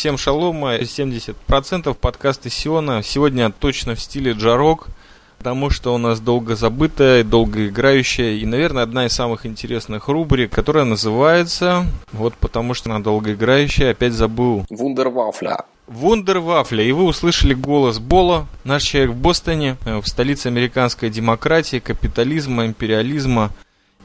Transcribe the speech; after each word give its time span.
Всем 0.00 0.16
шалома, 0.16 0.76
70% 0.76 1.92
подкаста 1.92 2.48
Сиона. 2.48 3.02
Сегодня 3.02 3.52
точно 3.52 3.94
в 3.94 4.00
стиле 4.00 4.32
джарок, 4.32 4.86
потому 5.36 5.68
что 5.68 5.94
у 5.94 5.98
нас 5.98 6.20
долго 6.20 6.56
забытая, 6.56 7.22
долго 7.22 7.66
играющая 7.66 8.32
и, 8.32 8.46
наверное, 8.46 8.82
одна 8.82 9.04
из 9.04 9.12
самых 9.12 9.44
интересных 9.44 10.08
рубрик, 10.08 10.52
которая 10.52 10.86
называется, 10.86 11.84
вот 12.12 12.32
потому 12.32 12.72
что 12.72 12.88
она 12.88 13.00
долгоиграющая, 13.00 13.90
опять 13.90 14.14
забыл. 14.14 14.64
Вундервафля. 14.70 15.66
Вундервафля. 15.86 16.82
И 16.82 16.92
вы 16.92 17.04
услышали 17.04 17.52
голос 17.52 17.98
Бола, 17.98 18.46
наш 18.64 18.84
человек 18.84 19.10
в 19.10 19.20
Бостоне, 19.20 19.76
э, 19.84 19.98
в 19.98 20.06
столице 20.08 20.46
американской 20.46 21.10
демократии, 21.10 21.78
капитализма, 21.78 22.64
империализма 22.64 23.50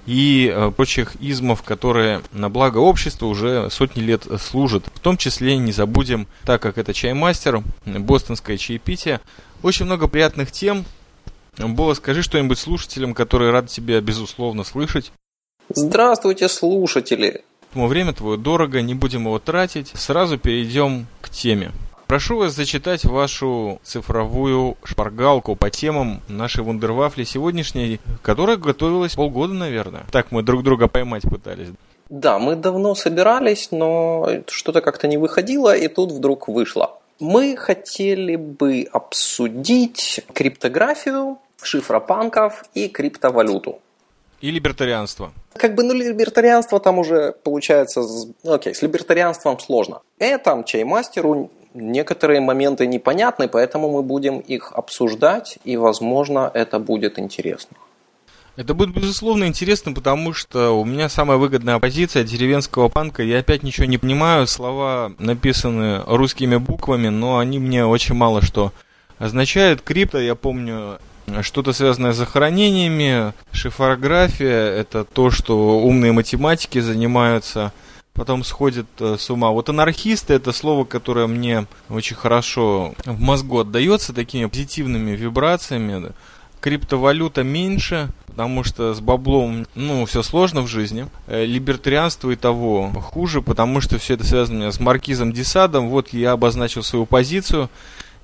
и 0.05 0.51
э, 0.53 0.71
прочих 0.71 1.15
измов, 1.19 1.63
которые 1.63 2.21
на 2.31 2.49
благо 2.49 2.77
общества 2.77 3.25
уже 3.25 3.69
сотни 3.69 4.01
лет 4.01 4.25
служат. 4.39 4.85
В 4.93 4.99
том 4.99 5.17
числе 5.17 5.57
не 5.57 5.71
забудем, 5.71 6.27
так 6.43 6.61
как 6.61 6.77
это 6.77 6.93
чаймастер, 6.93 7.63
бостонское 7.85 8.57
чаепитие, 8.57 9.19
очень 9.63 9.85
много 9.85 10.07
приятных 10.07 10.51
тем. 10.51 10.85
Бола, 11.57 11.93
скажи 11.93 12.21
что-нибудь 12.21 12.59
слушателям, 12.59 13.13
которые 13.13 13.51
рады 13.51 13.69
тебя, 13.69 14.01
безусловно, 14.01 14.63
слышать. 14.63 15.11
Здравствуйте, 15.69 16.49
слушатели! 16.49 17.43
Поэтому 17.75 17.87
время 17.87 18.13
твое 18.13 18.37
дорого, 18.37 18.81
не 18.81 18.93
будем 18.93 19.25
его 19.25 19.39
тратить. 19.39 19.91
Сразу 19.95 20.37
перейдем 20.37 21.07
к 21.21 21.29
теме. 21.29 21.71
Прошу 22.15 22.37
вас 22.37 22.53
зачитать 22.53 23.03
вашу 23.03 23.81
цифровую 23.83 24.77
шпаргалку 24.85 25.57
по 25.57 25.69
темам 25.69 26.21
нашей 26.29 26.63
вундервафли 26.63 27.25
сегодняшней, 27.25 27.99
которая 28.21 28.55
готовилась 28.55 29.15
полгода, 29.15 29.53
наверное. 29.53 30.05
Так 30.13 30.31
мы 30.31 30.41
друг 30.41 30.63
друга 30.63 30.87
поймать 30.87 31.23
пытались. 31.23 31.67
Да, 32.07 32.39
мы 32.39 32.55
давно 32.55 32.95
собирались, 32.95 33.67
но 33.71 34.29
что-то 34.47 34.79
как-то 34.79 35.09
не 35.09 35.17
выходило, 35.17 35.75
и 35.75 35.89
тут 35.89 36.13
вдруг 36.13 36.47
вышло. 36.47 36.97
Мы 37.19 37.57
хотели 37.57 38.37
бы 38.37 38.87
обсудить 38.93 40.21
криптографию, 40.33 41.37
шифропанков 41.61 42.63
и 42.73 42.87
криптовалюту. 42.87 43.79
И 44.39 44.51
либертарианство. 44.51 45.33
Как 45.57 45.75
бы, 45.75 45.83
ну, 45.83 45.93
либертарианство 45.93 46.79
там 46.79 46.99
уже 46.99 47.33
получается... 47.43 48.03
Окей, 48.43 48.75
с 48.75 48.81
либертарианством 48.81 49.59
сложно. 49.59 50.01
Это 50.19 50.63
чаймастеру 50.65 51.49
некоторые 51.75 52.41
моменты 52.41 52.87
непонятны, 52.87 53.47
поэтому 53.47 53.91
мы 53.91 54.01
будем 54.01 54.39
их 54.39 54.71
обсуждать, 54.71 55.59
и, 55.63 55.77
возможно, 55.77 56.49
это 56.53 56.79
будет 56.79 57.19
интересно. 57.19 57.77
Это 58.55 58.73
будет, 58.73 58.95
безусловно, 58.95 59.45
интересно, 59.45 59.91
потому 59.91 60.31
что 60.31 60.79
у 60.79 60.85
меня 60.85 61.09
самая 61.09 61.37
выгодная 61.37 61.77
позиция 61.79 62.23
деревенского 62.23 62.87
панка. 62.87 63.21
Я 63.21 63.39
опять 63.39 63.63
ничего 63.63 63.85
не 63.85 63.97
понимаю. 63.97 64.47
Слова 64.47 65.11
написаны 65.19 66.01
русскими 66.05 66.55
буквами, 66.55 67.09
но 67.09 67.37
они 67.37 67.59
мне 67.59 67.85
очень 67.85 68.15
мало 68.15 68.41
что 68.41 68.71
означают. 69.19 69.81
Крипто, 69.81 70.19
я 70.19 70.35
помню, 70.35 70.99
что-то 71.41 71.73
связанное 71.73 72.13
с 72.13 72.17
захоронениями. 72.17 73.33
Шифрография– 73.51 74.69
это 74.79 75.03
то, 75.03 75.31
что 75.31 75.81
умные 75.81 76.13
математики 76.13 76.79
занимаются– 76.79 77.73
потом 78.15 78.43
сходит 78.43 78.87
э, 78.99 79.17
с 79.19 79.29
ума. 79.29 79.51
Вот 79.51 79.69
анархисты 79.69 80.33
это 80.33 80.51
слово, 80.51 80.85
которое 80.85 81.27
мне 81.27 81.67
очень 81.89 82.15
хорошо 82.15 82.95
в 83.05 83.19
мозгу 83.19 83.59
отдается 83.59 84.13
такими 84.13 84.45
позитивными 84.45 85.11
вибрациями. 85.11 86.13
Криптовалюта 86.61 87.43
меньше, 87.43 88.09
потому 88.25 88.63
что 88.63 88.95
с 88.95 88.99
баблом, 88.99 89.67
ну, 89.75 90.05
все 90.05 90.23
сложно 90.23 90.61
в 90.61 90.67
жизни. 90.67 91.07
Э, 91.27 91.45
либертарианство 91.45 92.31
и 92.31 92.35
того 92.35 92.89
хуже, 93.01 93.41
потому 93.41 93.81
что 93.81 93.99
все 93.99 94.15
это 94.15 94.23
связано 94.23 94.71
с 94.71 94.79
Маркизом 94.79 95.31
Десадом. 95.31 95.89
Вот 95.89 96.13
я 96.13 96.31
обозначил 96.31 96.81
свою 96.81 97.05
позицию. 97.05 97.69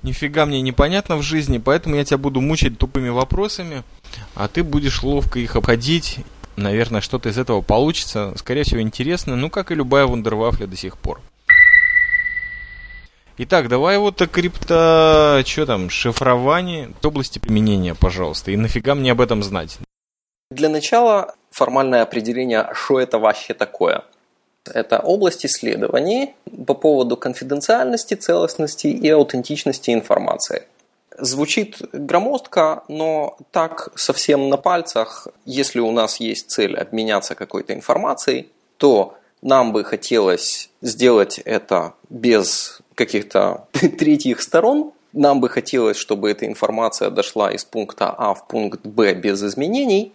Нифига 0.02 0.46
мне 0.46 0.60
непонятно 0.62 1.16
в 1.16 1.22
жизни, 1.22 1.58
поэтому 1.58 1.94
я 1.94 2.04
тебя 2.04 2.18
буду 2.18 2.40
мучить 2.40 2.76
тупыми 2.76 3.10
вопросами, 3.10 3.84
а 4.34 4.48
ты 4.48 4.64
будешь 4.64 5.04
ловко 5.04 5.38
их 5.38 5.54
обходить 5.54 6.18
наверное, 6.56 7.00
что-то 7.00 7.28
из 7.28 7.38
этого 7.38 7.60
получится. 7.62 8.32
Скорее 8.36 8.64
всего, 8.64 8.80
интересно, 8.80 9.36
ну, 9.36 9.50
как 9.50 9.70
и 9.70 9.74
любая 9.74 10.06
вундервафля 10.06 10.66
до 10.66 10.76
сих 10.76 10.98
пор. 10.98 11.20
Итак, 13.38 13.68
давай 13.68 13.98
вот 13.98 14.20
о 14.20 14.26
крипто... 14.26 15.42
Что 15.46 15.66
там? 15.66 15.88
Шифрование 15.90 16.92
области 17.02 17.38
применения, 17.38 17.94
пожалуйста. 17.94 18.50
И 18.50 18.56
нафига 18.56 18.94
мне 18.94 19.12
об 19.12 19.20
этом 19.20 19.42
знать? 19.42 19.78
Для 20.50 20.68
начала 20.68 21.34
формальное 21.50 22.02
определение, 22.02 22.68
что 22.74 23.00
это 23.00 23.18
вообще 23.18 23.54
такое. 23.54 24.04
Это 24.66 25.00
область 25.00 25.44
исследований 25.46 26.34
по 26.66 26.74
поводу 26.74 27.16
конфиденциальности, 27.16 28.14
целостности 28.14 28.86
и 28.86 29.08
аутентичности 29.08 29.92
информации. 29.92 30.64
Звучит 31.18 31.78
громоздко, 31.92 32.84
но 32.88 33.36
так 33.50 33.90
совсем 33.96 34.48
на 34.48 34.56
пальцах, 34.56 35.28
если 35.44 35.80
у 35.80 35.92
нас 35.92 36.20
есть 36.20 36.50
цель 36.50 36.76
обменяться 36.76 37.34
какой-то 37.34 37.74
информацией, 37.74 38.48
то 38.78 39.14
нам 39.42 39.72
бы 39.72 39.84
хотелось 39.84 40.70
сделать 40.80 41.38
это 41.38 41.94
без 42.08 42.80
каких-то 42.94 43.66
третьих 43.98 44.40
сторон. 44.40 44.92
Нам 45.12 45.40
бы 45.40 45.50
хотелось, 45.50 45.98
чтобы 45.98 46.30
эта 46.30 46.46
информация 46.46 47.10
дошла 47.10 47.52
из 47.52 47.64
пункта 47.64 48.14
А 48.16 48.32
в 48.32 48.48
пункт 48.48 48.80
Б 48.86 49.12
без 49.14 49.42
изменений. 49.42 50.12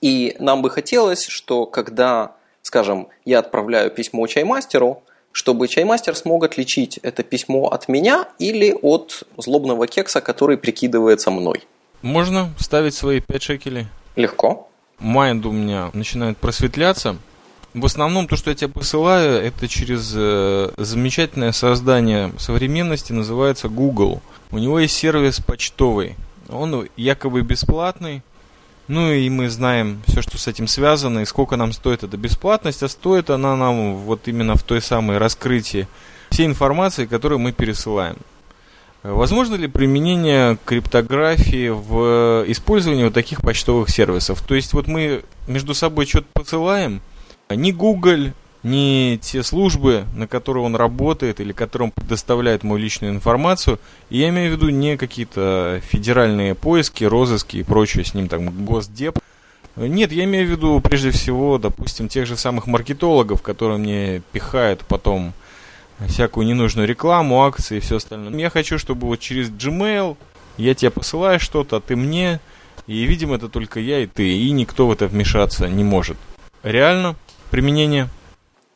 И 0.00 0.36
нам 0.40 0.60
бы 0.60 0.70
хотелось, 0.70 1.24
что 1.24 1.66
когда, 1.66 2.34
скажем, 2.62 3.08
я 3.24 3.38
отправляю 3.38 3.90
письмо 3.90 4.26
чаймастеру, 4.26 5.03
чтобы 5.34 5.66
чаймастер 5.66 6.14
смог 6.14 6.44
отличить 6.44 6.98
это 7.02 7.24
письмо 7.24 7.66
от 7.66 7.88
меня 7.88 8.28
или 8.38 8.72
от 8.82 9.24
злобного 9.36 9.88
кекса, 9.88 10.20
который 10.20 10.56
прикидывается 10.56 11.32
мной. 11.32 11.64
Можно 12.02 12.54
ставить 12.56 12.94
свои 12.94 13.20
5 13.20 13.42
шекелей? 13.42 13.88
Легко. 14.14 14.68
Майнд 15.00 15.44
у 15.44 15.50
меня 15.50 15.90
начинает 15.92 16.38
просветляться. 16.38 17.16
В 17.74 17.84
основном 17.84 18.28
то, 18.28 18.36
что 18.36 18.50
я 18.50 18.56
тебе 18.56 18.70
посылаю, 18.70 19.42
это 19.42 19.66
через 19.66 20.12
э, 20.14 20.70
замечательное 20.76 21.50
создание 21.50 22.32
современности, 22.38 23.12
называется 23.12 23.68
Google. 23.68 24.22
У 24.52 24.58
него 24.58 24.78
есть 24.78 24.94
сервис 24.94 25.40
почтовый. 25.40 26.14
Он 26.48 26.88
якобы 26.96 27.42
бесплатный, 27.42 28.22
ну 28.88 29.12
и 29.12 29.28
мы 29.30 29.48
знаем 29.48 30.02
все, 30.06 30.22
что 30.22 30.38
с 30.38 30.46
этим 30.46 30.66
связано, 30.66 31.20
и 31.20 31.24
сколько 31.24 31.56
нам 31.56 31.72
стоит 31.72 32.02
эта 32.02 32.16
бесплатность, 32.16 32.82
а 32.82 32.88
стоит 32.88 33.30
она 33.30 33.56
нам 33.56 33.96
вот 33.96 34.28
именно 34.28 34.56
в 34.56 34.62
той 34.62 34.82
самой 34.82 35.18
раскрытии 35.18 35.88
всей 36.30 36.46
информации, 36.46 37.06
которую 37.06 37.38
мы 37.38 37.52
пересылаем. 37.52 38.16
Возможно 39.02 39.54
ли 39.56 39.68
применение 39.68 40.56
криптографии 40.64 41.68
в 41.68 42.44
использовании 42.48 43.04
вот 43.04 43.12
таких 43.12 43.42
почтовых 43.42 43.90
сервисов? 43.90 44.40
То 44.40 44.54
есть 44.54 44.72
вот 44.72 44.86
мы 44.86 45.24
между 45.46 45.74
собой 45.74 46.06
что-то 46.06 46.28
посылаем, 46.32 47.02
ни 47.50 47.70
Google, 47.70 48.32
не 48.64 49.18
те 49.20 49.42
службы, 49.42 50.04
на 50.16 50.26
которые 50.26 50.64
он 50.64 50.74
работает 50.74 51.38
или 51.38 51.52
которым 51.52 51.90
предоставляет 51.90 52.64
мою 52.64 52.80
личную 52.80 53.12
информацию. 53.12 53.78
И 54.08 54.18
я 54.18 54.30
имею 54.30 54.50
в 54.50 54.56
виду 54.56 54.70
не 54.70 54.96
какие-то 54.96 55.80
федеральные 55.86 56.54
поиски, 56.54 57.04
розыски 57.04 57.58
и 57.58 57.62
прочее 57.62 58.04
с 58.04 58.14
ним, 58.14 58.26
там, 58.26 58.64
госдеп. 58.64 59.18
Нет, 59.76 60.12
я 60.12 60.24
имею 60.24 60.48
в 60.48 60.50
виду 60.50 60.80
прежде 60.80 61.10
всего, 61.10 61.58
допустим, 61.58 62.08
тех 62.08 62.26
же 62.26 62.36
самых 62.36 62.66
маркетологов, 62.66 63.42
которые 63.42 63.78
мне 63.78 64.22
пихают 64.32 64.80
потом 64.88 65.34
всякую 66.08 66.46
ненужную 66.46 66.88
рекламу, 66.88 67.44
акции 67.44 67.76
и 67.76 67.80
все 67.80 67.96
остальное. 67.96 68.32
Я 68.40 68.50
хочу, 68.50 68.78
чтобы 68.78 69.06
вот 69.06 69.20
через 69.20 69.50
Gmail 69.50 70.16
я 70.56 70.74
тебе 70.74 70.90
посылаю 70.90 71.38
что-то, 71.38 71.76
а 71.76 71.80
ты 71.80 71.96
мне, 71.96 72.40
и, 72.86 73.04
видимо, 73.04 73.36
это 73.36 73.48
только 73.48 73.78
я 73.78 73.98
и 73.98 74.06
ты, 74.06 74.26
и 74.26 74.50
никто 74.52 74.86
в 74.86 74.92
это 74.92 75.06
вмешаться 75.06 75.68
не 75.68 75.84
может. 75.84 76.16
Реально 76.62 77.16
применение– 77.50 78.08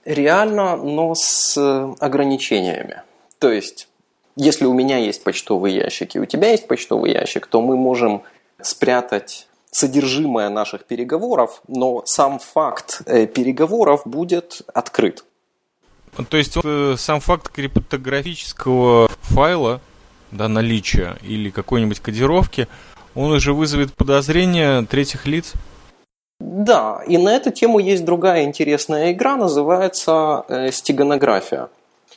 Реально, 0.09 0.77
но 0.77 1.15
с 1.15 1.55
э, 1.59 1.95
ограничениями. 2.01 3.03
То 3.39 3.51
есть, 3.51 3.89
если 4.37 4.65
у 4.65 4.73
меня 4.73 4.97
есть 4.97 5.23
почтовый 5.23 5.75
ящик 5.75 6.17
и 6.17 6.19
у 6.19 6.25
тебя 6.25 6.53
есть 6.53 6.67
почтовый 6.67 7.13
ящик, 7.13 7.47
то 7.47 7.61
мы 7.61 7.77
можем 7.77 8.23
спрятать 8.63 9.49
содержимое 9.71 10.49
наших 10.49 10.87
переговоров, 10.87 11.61
но 11.69 12.01
сам 12.07 12.39
факт 12.39 13.03
э, 13.05 13.27
переговоров 13.27 14.01
будет 14.07 14.63
открыт. 14.73 15.27
То 16.31 16.39
есть 16.39 16.57
э, 16.65 16.95
сам 16.97 17.21
факт 17.21 17.51
криптографического 17.51 19.11
файла, 19.21 19.83
да, 20.31 20.49
наличия 20.49 21.19
или 21.21 21.51
какой-нибудь 21.51 22.01
кодировки, 22.01 22.67
он 23.15 23.31
уже 23.33 23.53
вызовет 23.53 23.93
подозрения 23.93 24.81
третьих 24.85 25.27
лиц? 25.27 25.53
Да, 26.41 27.03
и 27.07 27.19
на 27.19 27.31
эту 27.31 27.51
тему 27.51 27.79
есть 27.79 28.05
другая 28.05 28.45
интересная 28.45 29.13
игра, 29.13 29.37
называется 29.37 30.45
э, 30.49 30.71
стеганография. 30.71 31.69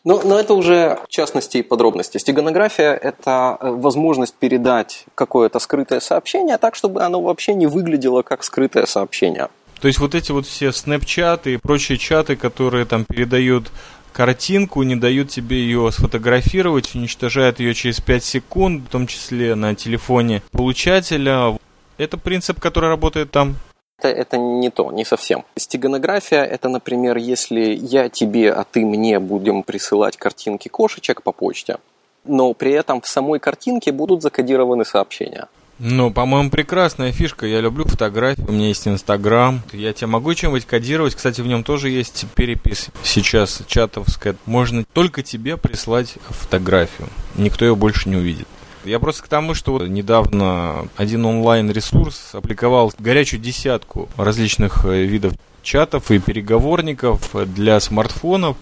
Но, 0.03 0.21
но 0.23 0.39
это 0.39 0.53
уже 0.53 0.99
частности 1.09 1.57
и 1.57 1.63
подробности. 1.63 2.17
Стеганография– 2.17 2.93
это 3.01 3.57
э, 3.59 3.69
возможность 3.71 4.35
передать 4.35 5.05
какое-то 5.15 5.59
скрытое 5.59 5.99
сообщение 5.99 6.57
так, 6.57 6.75
чтобы 6.75 7.01
оно 7.03 7.21
вообще 7.21 7.55
не 7.55 7.65
выглядело 7.65 8.21
как 8.21 8.43
скрытое 8.43 8.85
сообщение. 8.85 9.49
То 9.79 9.87
есть 9.87 9.99
вот 9.99 10.13
эти 10.13 10.31
вот 10.31 10.45
все 10.45 10.71
снэпчаты 10.71 11.55
и 11.55 11.57
прочие 11.57 11.97
чаты, 11.97 12.35
которые 12.35 12.85
там 12.85 13.05
передают 13.05 13.71
картинку, 14.13 14.83
не 14.83 14.95
дают 14.95 15.29
тебе 15.29 15.57
ее 15.57 15.91
сфотографировать, 15.91 16.93
уничтожают 16.93 17.59
ее 17.59 17.73
через 17.73 17.99
5 17.99 18.23
секунд, 18.23 18.83
в 18.87 18.91
том 18.91 19.07
числе 19.07 19.55
на 19.55 19.73
телефоне 19.73 20.43
получателя. 20.51 21.57
Это 21.97 22.17
принцип, 22.17 22.59
который 22.59 22.89
работает 22.89 23.31
там? 23.31 23.55
Это, 24.01 24.09
это 24.09 24.37
не 24.37 24.71
то, 24.71 24.91
не 24.91 25.05
совсем. 25.05 25.43
Стеганография– 25.55 26.43
это, 26.51 26.69
например, 26.69 27.17
если 27.17 27.61
я 27.75 28.09
тебе, 28.09 28.51
а 28.51 28.63
ты 28.63 28.83
мне 28.83 29.19
будем 29.19 29.61
присылать 29.61 30.17
картинки 30.17 30.69
кошечек 30.69 31.21
по 31.21 31.31
почте, 31.31 31.77
но 32.25 32.51
при 32.55 32.71
этом 32.71 33.01
в 33.01 33.07
самой 33.07 33.39
картинке 33.39 33.91
будут 33.91 34.23
закодированы 34.23 34.85
сообщения. 34.85 35.47
Ну, 35.77 36.11
по-моему, 36.11 36.49
прекрасная 36.49 37.11
фишка. 37.11 37.45
Я 37.45 37.61
люблю 37.61 37.85
фотографии. 37.85 38.43
У 38.47 38.51
меня 38.51 38.69
есть 38.69 38.87
Инстаграм. 38.87 39.61
Я 39.71 39.93
тебе 39.93 40.07
могу 40.07 40.33
чем-нибудь 40.33 40.65
кодировать. 40.65 41.13
Кстати, 41.13 41.41
в 41.41 41.47
нем 41.47 41.63
тоже 41.63 41.89
есть 41.89 42.25
перепись 42.35 42.89
сейчас 43.03 43.61
чатовская. 43.67 44.35
Можно 44.47 44.83
только 44.93 45.21
тебе 45.21 45.57
прислать 45.57 46.15
фотографию. 46.29 47.07
Никто 47.35 47.65
ее 47.65 47.75
больше 47.75 48.09
не 48.09 48.15
увидит. 48.15 48.47
Я 48.83 48.99
просто 48.99 49.23
к 49.23 49.27
тому, 49.27 49.53
что 49.53 49.73
вот 49.73 49.87
недавно 49.87 50.87
один 50.97 51.25
онлайн-ресурс 51.25 52.33
опубликовал 52.33 52.91
горячую 52.97 53.39
десятку 53.39 54.09
различных 54.17 54.85
э, 54.85 55.03
видов 55.03 55.33
чатов 55.61 56.09
и 56.09 56.19
переговорников 56.19 57.35
для 57.53 57.79
смартфонов, 57.79 58.57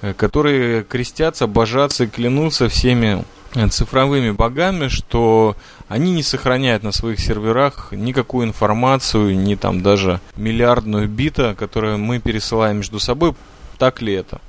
э, 0.00 0.14
которые 0.14 0.82
крестятся, 0.82 1.46
божатся 1.46 2.04
и 2.04 2.06
клянутся 2.06 2.68
всеми 2.68 3.24
цифровыми 3.70 4.30
богами, 4.30 4.88
что 4.88 5.56
они 5.88 6.12
не 6.12 6.22
сохраняют 6.22 6.82
на 6.82 6.92
своих 6.92 7.18
серверах 7.18 7.92
никакую 7.92 8.46
информацию, 8.46 9.36
ни 9.36 9.56
там 9.56 9.82
даже 9.82 10.20
миллиардную 10.36 11.08
бита, 11.08 11.54
которую 11.58 11.98
мы 11.98 12.20
пересылаем 12.20 12.78
между 12.78 13.00
собой. 13.00 13.34
Так 13.76 14.00
ли 14.00 14.12
это? 14.14 14.40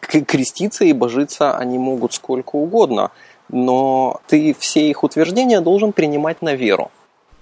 Креститься 0.00 0.84
и 0.84 0.92
божиться 0.92 1.56
они 1.56 1.78
могут 1.78 2.14
сколько 2.14 2.56
угодно, 2.56 3.10
но 3.52 4.20
ты 4.26 4.54
все 4.58 4.88
их 4.88 5.04
утверждения 5.04 5.60
должен 5.60 5.92
принимать 5.92 6.42
на 6.42 6.54
веру. 6.54 6.90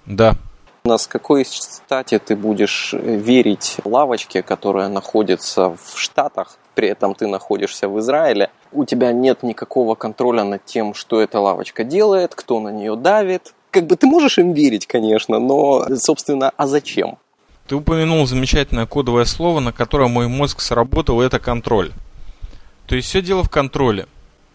Да. 0.05 0.35
На 0.83 0.97
с 0.97 1.07
какой 1.07 1.45
стати 1.45 2.19
ты 2.19 2.35
будешь 2.35 2.93
верить 2.93 3.77
лавочке, 3.83 4.41
которая 4.41 4.87
находится 4.87 5.69
в 5.69 5.97
Штатах, 5.99 6.57
при 6.73 6.87
этом 6.87 7.13
ты 7.13 7.27
находишься 7.27 7.89
в 7.89 7.99
Израиле, 7.99 8.49
у 8.71 8.85
тебя 8.85 9.11
нет 9.11 9.43
никакого 9.43 9.95
контроля 9.95 10.43
над 10.43 10.63
тем, 10.65 10.93
что 10.93 11.19
эта 11.19 11.39
лавочка 11.39 11.83
делает, 11.83 12.33
кто 12.35 12.59
на 12.59 12.69
нее 12.69 12.95
давит. 12.95 13.53
Как 13.71 13.85
бы 13.85 13.97
ты 13.97 14.07
можешь 14.07 14.37
им 14.39 14.53
верить, 14.53 14.87
конечно, 14.87 15.39
но, 15.39 15.85
собственно, 15.97 16.51
а 16.55 16.65
зачем? 16.65 17.17
Ты 17.67 17.75
упомянул 17.75 18.25
замечательное 18.25 18.87
кодовое 18.87 19.25
слово, 19.25 19.59
на 19.59 19.71
которое 19.71 20.07
мой 20.07 20.27
мозг 20.27 20.61
сработал, 20.61 21.21
это 21.21 21.39
контроль. 21.39 21.91
То 22.87 22.95
есть 22.95 23.09
все 23.09 23.21
дело 23.21 23.43
в 23.43 23.49
контроле. 23.49 24.07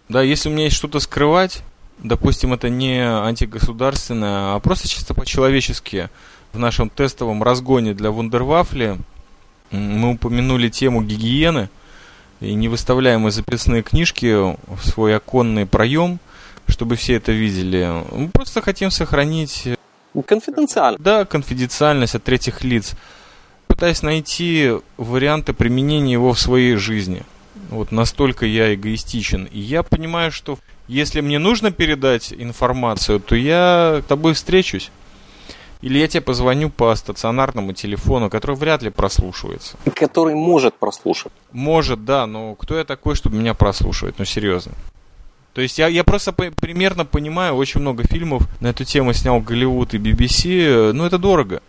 Да, 0.09 0.23
если 0.23 0.49
у 0.49 0.53
меня 0.53 0.65
есть 0.65 0.77
что-то 0.77 1.01
скрывать, 1.01 1.63
допустим, 1.99 2.53
это 2.53 2.69
не 2.69 3.01
антигосударственное, 3.01 4.55
а 4.55 4.61
просто 4.61 4.89
чисто 4.89 5.15
по-человечески, 5.15 6.11
в 6.53 6.59
нашем 6.59 6.89
тестовом 6.91 7.43
разгоне 7.43 7.95
для 7.95 8.11
вундервафли 8.11 8.99
мы 9.71 10.13
упомянули 10.13 10.69
тему 10.69 11.03
гигиены– 11.03 11.69
и 12.45 12.55
не 12.55 12.69
выставляем 12.69 13.31
записные 13.31 13.83
книжки 13.83 14.27
в 14.27 14.83
свой 14.83 15.17
оконный 15.17 15.67
проем, 15.67 16.19
чтобы 16.69 16.97
все 16.97 17.15
это 17.15 17.33
видели. 17.33 17.91
Мы 18.13 18.29
просто 18.29 18.61
хотим 18.61 18.91
сохранить... 18.91 19.67
Э, 19.67 20.23
конфиденциальность. 20.27 21.03
Да, 21.03 21.25
конфиденциальность 21.25 22.15
от 22.15 22.25
третьих 22.25 22.63
лиц. 22.65 22.93
Пытаясь 23.67 24.03
найти 24.03 24.73
варианты 24.97 25.53
применения 25.53 26.13
его 26.13 26.33
в 26.33 26.39
своей 26.39 26.77
жизни. 26.77 27.23
Вот 27.71 27.93
настолько 27.93 28.47
я 28.47 28.75
эгоистичен. 28.75 29.45
И 29.45 29.59
я 29.59 29.83
понимаю, 29.83 30.33
что 30.33 30.59
если 30.89 31.21
мне 31.21 31.39
нужно 31.39 31.71
передать 31.71 32.33
информацию, 32.33 33.21
то 33.21 33.35
я 33.37 34.01
с 34.03 34.07
тобой 34.07 34.35
встречусь. 34.35 34.91
Или 35.83 35.99
я 35.99 36.09
тебе 36.09 36.23
позвоню 36.23 36.71
по 36.71 36.95
стационарному 36.95 37.75
телефону, 37.75 38.31
который 38.31 38.57
вряд 38.57 38.83
ли 38.83 38.91
прослушивается. 38.91 39.77
Который 39.95 40.35
может 40.35 40.75
прослушать. 40.75 41.33
Может, 41.53 42.05
да, 42.05 42.27
но 42.27 42.55
кто 42.55 42.79
я 42.79 42.85
такой, 42.85 43.15
чтобы 43.15 43.37
меня 43.37 43.53
прослушивать? 43.55 44.19
Ну, 44.19 44.25
серьезно. 44.25 44.73
То 45.53 45.61
есть 45.61 45.79
я, 45.79 45.87
я 45.89 46.03
просто 46.03 46.33
по- 46.33 46.51
примерно 46.51 47.05
понимаю, 47.05 47.55
очень 47.55 47.81
много 47.81 48.03
фильмов 48.05 48.49
на 48.61 48.69
эту 48.69 48.85
тему 48.85 49.13
снял 49.13 49.41
Голливуд 49.41 49.95
и 49.95 49.99
BBC, 49.99 50.93
ну 50.93 51.05
это 51.05 51.19
дорого. 51.19 51.61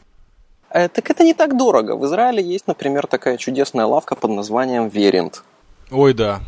Э, 0.71 0.87
так 0.87 1.09
это 1.11 1.23
не 1.23 1.33
так 1.33 1.55
дорого. 1.57 1.95
В 1.95 2.05
Израиле 2.05 2.41
есть, 2.41 2.67
например, 2.67 3.05
такая 3.07 3.37
чудесная 3.37 3.85
лавка 3.85 4.15
под 4.15 4.31
названием 4.31 4.87
Верент. 4.87 5.43
Ой, 5.91 6.13
да. 6.13 6.41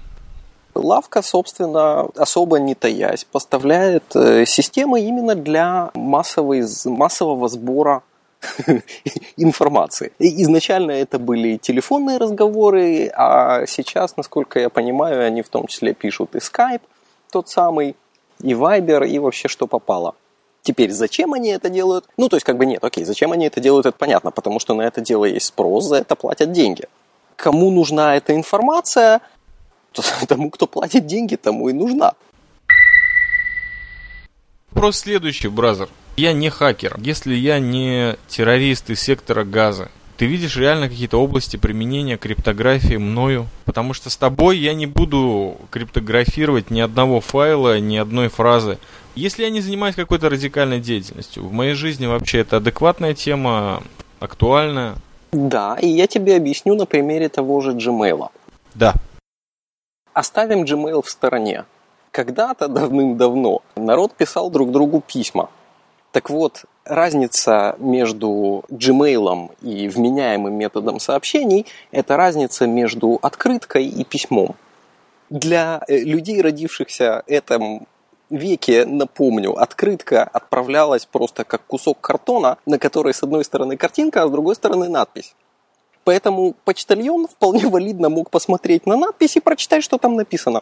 Лавка, 0.74 1.22
собственно, 1.22 2.01
особо 2.16 2.60
не 2.60 2.75
таясь, 2.75 3.24
поставляет 3.24 4.16
э, 4.16 4.45
системы 4.45 5.01
именно 5.01 5.36
для 5.36 5.92
массовой, 5.95 6.63
массового 6.86 7.48
сбора 7.48 8.04
информации. 9.38 10.12
Изначально 10.19 10.92
это 10.92 11.19
были 11.19 11.57
телефонные 11.57 12.18
разговоры, 12.18 13.12
а 13.16 13.66
сейчас, 13.66 14.18
насколько 14.18 14.60
я 14.60 14.69
понимаю, 14.69 15.25
они 15.25 15.42
в 15.42 15.50
том 15.50 15.68
числе 15.68 15.94
пишут 15.94 16.36
и 16.36 16.39
Skype, 16.39 16.81
тот 17.31 17.50
самый, 17.50 17.95
и 18.42 18.54
Viber, 18.54 19.07
и 19.07 19.19
вообще 19.19 19.48
что 19.48 19.68
попало. 19.68 20.16
Теперь, 20.62 20.92
зачем 20.92 21.34
они 21.34 21.50
это 21.50 21.69
делают? 21.69 22.06
Ну, 22.18 22.30
то 22.30 22.36
есть, 22.36 22.45
как 22.45 22.57
бы 22.57 22.66
нет, 22.66 22.84
окей, 22.84 23.06
зачем 23.06 23.31
они 23.31 23.48
это 23.48 23.62
делают, 23.62 23.86
это 23.86 23.98
понятно, 23.98 24.31
потому 24.31 24.60
что 24.60 24.74
на 24.74 24.81
это 24.81 25.01
дело 25.01 25.25
есть 25.25 25.48
спрос, 25.48 25.86
за 25.86 25.98
это 25.98 26.16
платят 26.16 26.51
деньги. 26.51 26.88
Кому 27.38 27.72
нужна 27.72 28.18
эта 28.18 28.36
информация? 28.36 29.22
тому, 30.28 30.50
кто 30.50 30.68
платит 30.68 31.06
деньги, 31.06 31.36
тому 31.36 31.69
и 31.69 31.74
нужна. 31.74 32.13
Вопрос 34.72 34.98
следующий, 34.98 35.48
бразер. 35.48 35.89
Я 36.18 36.34
не 36.34 36.50
хакер. 36.50 36.98
Если 37.00 37.36
я 37.36 37.60
не 37.60 38.16
террорист 38.28 38.89
из 38.89 39.00
сектора 39.00 39.44
газа, 39.44 39.89
ты 40.18 40.25
видишь 40.25 40.57
реально 40.57 40.89
какие-то 40.89 41.22
области 41.22 41.57
применения 41.57 42.18
криптографии 42.18 42.95
мною? 42.95 43.48
Потому 43.66 43.94
что 43.94 44.10
с 44.10 44.18
тобой 44.18 44.57
я 44.57 44.74
не 44.74 44.88
буду 44.88 45.57
криптографировать 45.69 46.72
ни 46.72 46.80
одного 46.80 47.22
файла, 47.22 47.80
ни 47.80 47.98
одной 47.98 48.30
фразы. 48.30 48.80
Если 49.16 49.44
я 49.44 49.51
не 49.51 49.62
занимаюсь 49.62 49.95
какой-то 49.95 50.30
радикальной 50.30 50.80
деятельностью, 50.80 51.44
в 51.44 51.51
моей 51.51 51.74
жизни 51.74 52.07
вообще 52.07 52.39
это 52.39 52.57
адекватная 52.57 53.13
тема, 53.13 53.84
актуальная. 54.19 54.95
Да, 55.31 55.77
и 55.79 55.88
я 55.88 56.07
тебе 56.07 56.35
объясню 56.35 56.75
на 56.75 56.85
примере 56.85 57.29
того 57.29 57.62
же 57.62 57.71
Gmail. 57.74 58.29
Да. 58.75 58.93
Оставим 60.13 60.63
Gmail 60.63 61.01
в 61.01 61.10
стороне. 61.10 61.65
Когда-то 62.12 62.67
давным-давно 62.67 63.62
народ 63.75 64.13
писал 64.13 64.50
друг 64.50 64.72
другу 64.72 65.01
письма. 65.01 65.50
Так 66.12 66.29
вот, 66.29 66.65
разница 66.86 67.75
между 67.79 68.63
Gmail 68.69 69.51
и 69.62 69.88
вменяемым 69.88 70.53
методом 70.53 71.00
сообщений– 71.00 71.65
это 71.91 72.17
разница 72.17 72.65
между 72.65 73.19
открыткой 73.22 73.86
и 73.86 74.03
письмом. 74.03 74.55
Для 75.29 75.84
э, 75.88 75.98
людей, 75.98 76.41
родившихся 76.41 77.24
этом 77.27 77.86
веке, 78.29 78.86
напомню, 78.86 79.57
открытка 79.57 80.24
отправлялась 80.24 81.05
просто 81.05 81.43
как 81.43 81.65
кусок 81.65 82.00
картона, 82.01 82.57
на 82.65 82.79
которой 82.79 83.13
с 83.13 83.24
одной 83.24 83.43
стороны 83.43 83.77
картинка, 83.77 84.24
а 84.24 84.27
с 84.27 84.31
другой 84.31 84.55
стороны 84.55 84.89
надпись. 84.89 85.34
Поэтому 86.03 86.55
почтальон 86.63 87.27
вполне 87.27 87.67
валидно 87.69 88.10
мог 88.10 88.29
посмотреть 88.29 88.86
на 88.86 88.96
надпись 88.96 89.36
и 89.36 89.39
прочитать, 89.39 89.84
что 89.84 89.98
там 89.98 90.15
написано. 90.15 90.62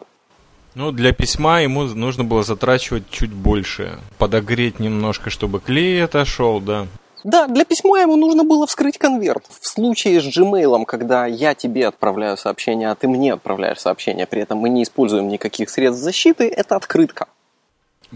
Ну, 0.74 0.92
для 0.92 1.12
письма 1.12 1.62
ему 1.62 1.84
нужно 1.84 2.22
было 2.24 2.42
затрачивать 2.42 3.08
чуть 3.10 3.32
больше. 3.32 3.98
Подогреть 4.18 4.78
немножко, 4.78 5.30
чтобы 5.30 5.58
клей 5.60 6.04
отошел, 6.04 6.60
да. 6.60 6.86
Да, 7.24 7.46
для 7.46 7.64
письма 7.64 8.00
ему 8.00 8.16
нужно 8.16 8.44
было 8.44 8.66
вскрыть 8.66 8.98
конверт. 8.98 9.44
В 9.60 9.66
случае 9.66 10.20
с 10.20 10.26
Gmail, 10.26 10.84
когда 10.84 11.26
я 11.26 11.54
тебе 11.54 11.88
отправляю 11.88 12.36
сообщение, 12.36 12.90
а 12.90 12.94
ты 12.94 13.08
мне 13.08 13.32
отправляешь 13.32 13.80
сообщение, 13.80 14.26
при 14.26 14.42
этом 14.42 14.58
мы 14.58 14.68
не 14.68 14.82
используем 14.82 15.28
никаких 15.28 15.70
средств 15.70 16.02
защиты, 16.02 16.46
это 16.46 16.76
открытка. 16.76 17.26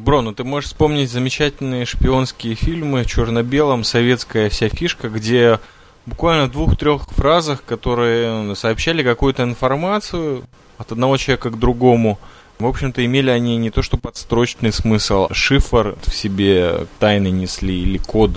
Бро, 0.01 0.23
ну 0.23 0.33
ты 0.33 0.45
можешь 0.45 0.71
вспомнить 0.71 1.11
замечательные 1.11 1.85
шпионские 1.85 2.55
фильмы 2.55 3.05
черно-белом, 3.05 3.85
советская 3.85 4.49
вся 4.49 4.71
фишка, 4.71 5.11
где 5.11 5.61
буквально 6.07 6.47
в 6.47 6.53
двух-трех 6.53 7.07
фразах, 7.11 7.63
которые 7.65 8.57
сообщали 8.57 9.03
какую-то 9.03 9.43
информацию 9.43 10.45
от 10.79 10.93
одного 10.93 11.19
человека 11.19 11.51
к 11.51 11.59
другому. 11.59 12.19
В 12.59 12.65
общем-то, 12.65 13.05
имели 13.05 13.29
они 13.29 13.59
не 13.59 13.71
то 13.71 13.83
что 13.83 13.99
подстрочный 13.99 14.73
смысл, 14.73 15.27
а 15.29 15.35
шифр 15.35 15.99
в 16.03 16.15
себе 16.15 16.87
тайны 16.99 17.29
несли 17.29 17.83
или 17.83 17.99
код. 17.99 18.31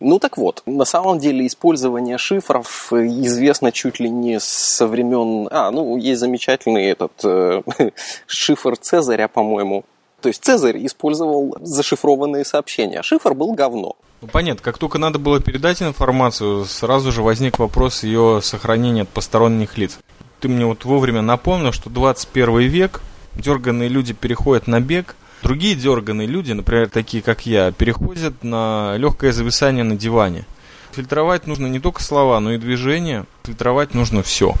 Ну 0.00 0.18
так 0.18 0.36
вот, 0.36 0.64
на 0.66 0.84
самом 0.84 1.20
деле 1.20 1.46
использование 1.46 2.18
шифров 2.18 2.92
известно 2.92 3.70
чуть 3.70 4.00
ли 4.00 4.10
не 4.10 4.40
со 4.40 4.88
времен... 4.88 5.46
А, 5.52 5.70
ну, 5.70 5.96
есть 5.96 6.18
замечательный 6.18 6.86
этот 6.86 7.12
э, 7.22 7.62
шифр 8.26 8.76
Цезаря, 8.76 9.28
по-моему. 9.28 9.84
То 10.20 10.28
есть 10.28 10.42
Цезарь 10.42 10.84
использовал 10.84 11.56
зашифрованные 11.60 12.44
сообщения. 12.44 13.02
Шифр 13.02 13.34
был 13.34 13.52
говно. 13.52 13.96
Ну, 14.20 14.28
понятно, 14.28 14.62
как 14.62 14.78
только 14.78 14.98
надо 14.98 15.18
было 15.18 15.40
передать 15.40 15.80
информацию, 15.80 16.64
сразу 16.64 17.12
же 17.12 17.22
возник 17.22 17.58
вопрос 17.58 18.02
ее 18.02 18.40
сохранения 18.42 19.02
от 19.02 19.08
посторонних 19.08 19.78
лиц. 19.78 19.98
Ты 20.40 20.48
мне 20.48 20.66
вот 20.66 20.84
вовремя 20.84 21.22
напомнил, 21.22 21.70
что 21.70 21.88
21 21.88 22.58
век, 22.62 23.00
дерганные 23.34 23.88
люди 23.88 24.12
переходят 24.12 24.66
на 24.66 24.80
бег, 24.80 25.14
другие 25.42 25.76
дерганные 25.76 26.26
люди, 26.26 26.50
например, 26.52 26.88
такие 26.90 27.22
как 27.22 27.46
я, 27.46 27.70
переходят 27.70 28.42
на 28.42 28.96
легкое 28.96 29.32
зависание 29.32 29.84
на 29.84 29.96
диване. 29.96 30.44
Фильтровать 30.92 31.46
нужно 31.46 31.66
не 31.66 31.78
только 31.78 32.02
слова, 32.02 32.40
но 32.40 32.52
и 32.52 32.58
движения. 32.58 33.24
Фильтровать 33.44 33.94
нужно 33.94 34.24
все. 34.24 34.54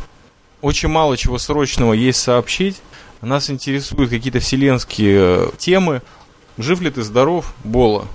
Очень 0.60 0.88
мало 0.88 1.16
чего 1.16 1.38
срочного 1.38 1.94
есть 1.94 2.20
сообщить. 2.20 2.76
Нас 3.20 3.50
интересуют 3.50 4.10
какие-то 4.10 4.40
вселенские 4.40 5.18
э, 5.20 5.50
темы. 5.58 6.02
Жив 6.56 6.80
ли 6.80 6.90
ты 6.90 7.02
здоров, 7.02 7.54
Бола? 7.64 8.06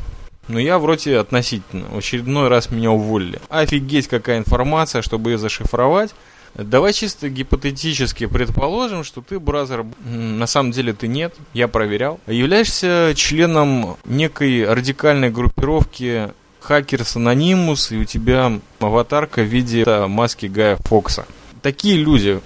Но 0.48 0.60
я 0.60 0.78
вроде 0.78 1.18
относительно. 1.18 1.86
В 1.90 1.98
очередной 1.98 2.50
раз 2.50 2.70
меня 2.70 2.92
уволили. 2.92 3.40
Офигеть, 3.50 4.08
какая 4.08 4.38
информация, 4.38 5.02
чтобы 5.02 5.32
ее 5.32 5.38
зашифровать. 5.38 6.14
Давай 6.56 6.94
чисто 6.94 7.30
гипотетически 7.30 8.28
предположим, 8.28 9.04
что 9.04 9.22
ты, 9.22 9.40
бразер, 9.40 9.86
на 10.06 10.46
самом 10.46 10.72
деле 10.72 10.94
ты 10.94 11.08
нет, 11.08 11.34
я 11.54 11.68
проверял, 11.68 12.20
являешься 12.28 13.14
членом 13.16 13.98
некой 14.06 14.72
радикальной 14.72 15.32
группировки 15.32 16.32
Hackers 16.68 17.18
Anonymous, 17.18 17.96
и 17.96 17.98
у 18.00 18.06
тебя 18.06 18.60
аватарка 18.80 19.42
в 19.42 19.46
виде 19.48 19.84
маски 20.08 20.46
Гая 20.46 20.78
Фокса. 20.86 21.26
Такие 21.64 21.98
люди, 21.98 22.40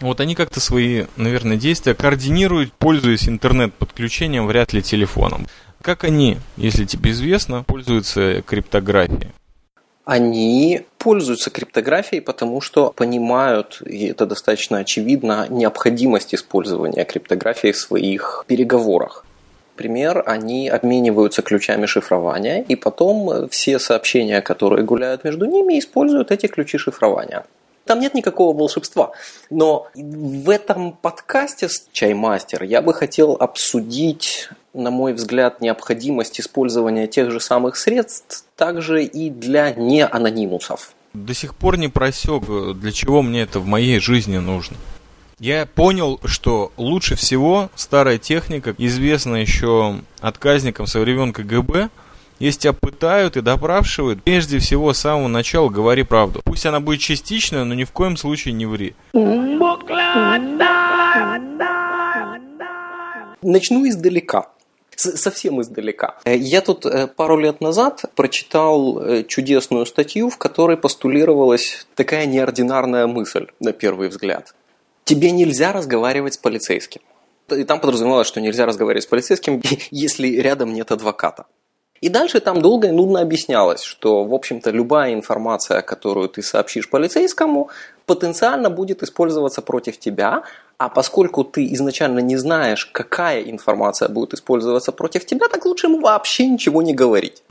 вот 0.00 0.20
они 0.20 0.34
как-то 0.34 0.60
свои, 0.60 1.04
наверное, 1.16 1.56
действия 1.56 1.94
координируют, 1.94 2.72
пользуясь 2.72 3.28
интернет-подключением, 3.28 4.46
вряд 4.46 4.72
ли 4.72 4.82
телефоном. 4.82 5.46
Как 5.82 6.04
они, 6.04 6.38
если 6.56 6.84
тебе 6.84 7.12
известно, 7.12 7.62
пользуются 7.62 8.42
криптографией? 8.42 9.32
Они 10.04 10.82
пользуются 10.98 11.50
криптографией, 11.50 12.22
потому 12.22 12.60
что 12.60 12.92
понимают, 12.94 13.82
и 13.84 14.06
это 14.06 14.24
достаточно 14.26 14.78
очевидно, 14.78 15.46
необходимость 15.50 16.34
использования 16.34 17.04
криптографии 17.04 17.72
в 17.72 17.76
своих 17.76 18.44
переговорах. 18.46 19.24
Пример, 19.74 20.22
они 20.26 20.68
обмениваются 20.68 21.42
ключами 21.42 21.86
шифрования, 21.86 22.62
и 22.62 22.76
потом 22.76 23.48
все 23.50 23.78
сообщения, 23.78 24.40
которые 24.40 24.84
гуляют 24.84 25.24
между 25.24 25.44
ними, 25.44 25.78
используют 25.78 26.30
эти 26.30 26.46
ключи 26.46 26.78
шифрования. 26.78 27.44
Там 27.86 28.00
нет 28.00 28.14
никакого 28.14 28.56
волшебства. 28.56 29.12
Но 29.48 29.86
в 29.94 30.50
этом 30.50 30.92
подкасте 30.92 31.68
«Чаймастер» 31.92 32.64
я 32.64 32.82
бы 32.82 32.92
хотел 32.92 33.34
обсудить, 33.38 34.50
на 34.74 34.90
мой 34.90 35.12
взгляд, 35.12 35.60
необходимость 35.60 36.40
использования 36.40 37.06
тех 37.06 37.30
же 37.30 37.40
самых 37.40 37.76
средств 37.76 38.44
также 38.56 39.04
и 39.04 39.30
для 39.30 39.72
неанонимусов. 39.72 40.94
До 41.14 41.32
сих 41.32 41.54
пор 41.54 41.78
не 41.78 41.88
просек, 41.88 42.42
для 42.74 42.92
чего 42.92 43.22
мне 43.22 43.42
это 43.42 43.60
в 43.60 43.66
моей 43.66 44.00
жизни 44.00 44.38
нужно. 44.38 44.76
Я 45.38 45.66
понял, 45.66 46.18
что 46.24 46.72
лучше 46.76 47.14
всего 47.14 47.70
старая 47.74 48.18
техника, 48.18 48.74
известная 48.78 49.42
еще 49.42 50.00
отказникам 50.20 50.86
со 50.86 50.98
времен 50.98 51.32
КГБ, 51.32 51.90
если 52.38 52.60
тебя 52.60 52.72
пытают 52.72 53.36
и 53.36 53.40
допрашивают, 53.40 54.22
прежде 54.22 54.58
всего 54.58 54.92
с 54.92 54.98
самого 54.98 55.28
начала 55.28 55.68
говори 55.68 56.02
правду. 56.02 56.40
Пусть 56.44 56.66
она 56.66 56.80
будет 56.80 57.00
частичная, 57.00 57.64
но 57.64 57.74
ни 57.74 57.84
в 57.84 57.92
коем 57.92 58.16
случае 58.16 58.54
не 58.54 58.66
ври. 58.66 58.94
Начну 63.42 63.88
издалека. 63.88 64.48
Совсем 64.96 65.60
издалека. 65.60 66.16
Я 66.24 66.62
тут 66.62 66.86
э, 66.86 67.06
пару 67.06 67.36
лет 67.36 67.60
назад 67.60 68.06
прочитал 68.14 68.98
э, 68.98 69.24
чудесную 69.24 69.84
статью, 69.84 70.30
в 70.30 70.38
которой 70.38 70.78
постулировалась 70.78 71.86
такая 71.94 72.24
неординарная 72.24 73.06
мысль, 73.06 73.48
на 73.60 73.72
первый 73.72 74.08
взгляд. 74.08 74.54
Тебе 75.04 75.32
нельзя 75.32 75.72
разговаривать 75.72 76.34
с 76.34 76.38
полицейским. 76.38 77.02
И 77.50 77.64
там 77.64 77.78
подразумевалось, 77.80 78.26
что 78.26 78.40
нельзя 78.40 78.64
разговаривать 78.64 79.04
с 79.04 79.06
полицейским, 79.06 79.62
если 79.90 80.28
рядом 80.28 80.72
нет 80.72 80.90
адвоката. 80.90 81.44
И 82.00 82.08
дальше 82.08 82.40
там 82.40 82.62
долго 82.62 82.88
и 82.88 82.90
нудно 82.90 83.20
объяснялось, 83.20 83.82
что, 83.82 84.24
в 84.24 84.34
общем-то, 84.34 84.70
любая 84.70 85.14
информация, 85.14 85.82
которую 85.82 86.28
ты 86.28 86.42
сообщишь 86.42 86.90
полицейскому, 86.90 87.70
потенциально 88.06 88.70
будет 88.70 89.02
использоваться 89.02 89.62
против 89.62 89.98
тебя, 89.98 90.42
а 90.78 90.88
поскольку 90.88 91.42
ты 91.44 91.72
изначально 91.74 92.20
не 92.20 92.36
знаешь, 92.36 92.86
какая 92.86 93.42
информация 93.42 94.08
будет 94.08 94.34
использоваться 94.34 94.92
против 94.92 95.24
тебя, 95.24 95.48
так 95.48 95.64
лучше 95.64 95.86
ему 95.86 96.00
вообще 96.00 96.46
ничего 96.46 96.82
не 96.82 96.94
говорить. 96.94 97.42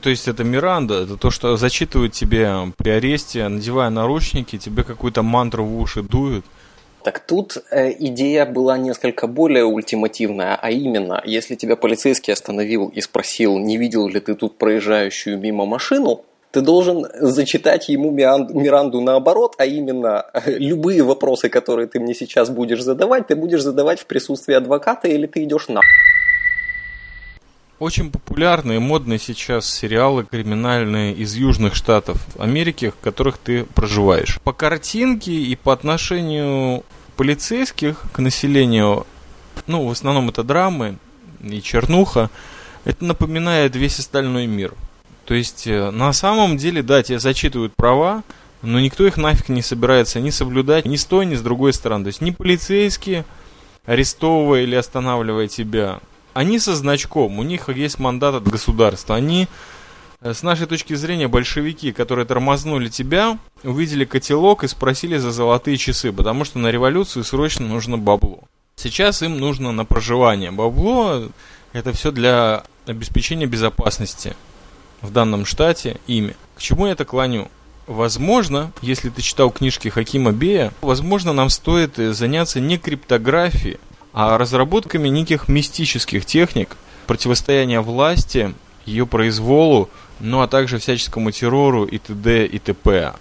То 0.00 0.08
есть 0.08 0.28
это 0.28 0.44
Миранда, 0.44 1.02
это 1.02 1.16
то, 1.18 1.30
что 1.30 1.56
зачитывают 1.58 2.14
тебе 2.14 2.72
при 2.78 2.90
аресте, 2.90 3.46
надевая 3.48 3.90
наручники, 3.90 4.56
тебе 4.56 4.82
какую-то 4.82 5.22
мантру 5.22 5.64
в 5.64 5.78
уши 5.78 6.02
дуют– 6.02 6.44
так 7.02 7.20
тут 7.20 7.56
э, 7.70 7.92
идея 7.98 8.44
была 8.46 8.76
несколько 8.78 9.26
более 9.26 9.64
ультимативная, 9.64 10.58
а 10.60 10.70
именно, 10.70 11.22
если 11.24 11.54
тебя 11.54 11.76
полицейский 11.76 12.32
остановил 12.32 12.88
и 12.88 13.00
спросил, 13.00 13.58
не 13.58 13.76
видел 13.78 14.08
ли 14.08 14.20
ты 14.20 14.34
тут 14.34 14.58
проезжающую 14.58 15.38
мимо 15.38 15.64
машину, 15.64 16.24
ты 16.50 16.62
должен 16.62 17.06
зачитать 17.14 17.88
ему 17.88 18.10
Миранду 18.10 19.00
наоборот, 19.00 19.54
а 19.58 19.66
именно 19.66 20.26
любые 20.46 21.02
вопросы, 21.02 21.48
которые 21.48 21.86
ты 21.86 22.00
мне 22.00 22.14
сейчас 22.14 22.50
будешь 22.50 22.82
задавать, 22.82 23.28
ты 23.28 23.36
будешь 23.36 23.62
задавать 23.62 24.00
в 24.00 24.06
присутствии 24.06 24.54
адвоката 24.54 25.08
или 25.08 25.26
ты 25.26 25.44
идешь 25.44 25.68
на... 25.68 25.80
Очень 27.80 28.10
популярные 28.10 28.78
модные 28.78 29.18
сейчас 29.18 29.66
сериалы 29.66 30.26
криминальные 30.26 31.14
из 31.14 31.34
южных 31.34 31.74
штатов 31.74 32.18
Америки, 32.38 32.90
в 32.90 33.02
которых 33.02 33.38
ты 33.38 33.64
проживаешь. 33.64 34.38
По 34.44 34.52
картинке 34.52 35.32
и 35.32 35.56
по 35.56 35.72
отношению 35.72 36.84
полицейских 37.16 38.02
к 38.12 38.18
населению, 38.18 39.06
ну, 39.66 39.86
в 39.86 39.90
основном 39.90 40.28
это 40.28 40.42
драмы 40.42 40.98
и 41.42 41.62
чернуха, 41.62 42.28
это 42.84 43.02
напоминает 43.02 43.74
весь 43.76 43.98
остальной 43.98 44.46
мир. 44.46 44.74
То 45.24 45.32
есть, 45.32 45.66
э, 45.66 45.90
на 45.90 46.12
самом 46.12 46.58
деле, 46.58 46.82
да, 46.82 47.02
тебе 47.02 47.18
зачитывают 47.18 47.74
права, 47.74 48.24
но 48.60 48.78
никто 48.78 49.06
их 49.06 49.16
нафиг 49.16 49.48
не 49.48 49.62
собирается 49.62 50.20
ни 50.20 50.28
соблюдать 50.28 50.84
ни 50.84 50.96
с 50.96 51.06
той, 51.06 51.24
ни 51.24 51.34
с 51.34 51.40
другой 51.40 51.72
стороны. 51.72 52.04
То 52.04 52.08
есть, 52.08 52.20
ни 52.20 52.30
полицейские, 52.30 53.24
арестовывая 53.86 54.64
или 54.64 54.74
останавливая 54.74 55.48
тебя, 55.48 56.00
они 56.34 56.58
со 56.58 56.74
значком, 56.74 57.38
у 57.38 57.42
них 57.42 57.68
есть 57.68 57.98
мандат 57.98 58.34
от 58.36 58.44
государства. 58.44 59.16
Они, 59.16 59.48
э, 60.20 60.32
с 60.32 60.42
нашей 60.42 60.66
точки 60.66 60.94
зрения, 60.94 61.28
большевики, 61.28 61.92
которые 61.92 62.26
тормознули 62.26 62.88
тебя, 62.88 63.38
увидели 63.62 64.04
котелок 64.04 64.64
и 64.64 64.68
спросили 64.68 65.16
за 65.18 65.30
золотые 65.30 65.76
часы, 65.76 66.12
потому 66.12 66.44
что 66.44 66.58
на 66.58 66.68
революцию 66.70 67.24
срочно 67.24 67.66
нужно 67.66 67.98
бабло. 67.98 68.44
Сейчас 68.76 69.22
им 69.22 69.38
нужно 69.38 69.72
на 69.72 69.84
проживание. 69.84 70.50
Бабло– 70.50 71.28
это 71.72 71.92
все 71.92 72.10
для 72.12 72.64
обеспечения 72.86 73.46
безопасности 73.46 74.34
в 75.02 75.10
данном 75.10 75.44
штате 75.44 76.00
ими. 76.06 76.34
К 76.56 76.60
чему 76.60 76.86
я 76.86 76.92
это 76.92 77.04
клоню? 77.04 77.48
Возможно, 77.86 78.72
если 78.82 79.10
ты 79.10 79.20
читал 79.20 79.50
книжки 79.50 79.88
Хакима 79.88 80.32
Бея, 80.32 80.72
возможно, 80.80 81.32
нам 81.32 81.50
стоит 81.50 81.96
заняться 81.96 82.60
не 82.60 82.78
криптографией, 82.78 83.78
а 84.12 84.36
разработками 84.38 85.08
неких 85.08 85.48
мистических 85.48 86.24
техник 86.26 86.76
противостояния 87.06 87.80
власти, 87.80 88.54
ее 88.84 89.06
произволу, 89.06 89.90
ну 90.20 90.40
а 90.42 90.48
также 90.48 90.78
всяческому 90.78 91.30
террору 91.30 91.84
и 91.84 91.98
т.д. 91.98 92.46
и 92.46 92.58
т.п. 92.58 93.14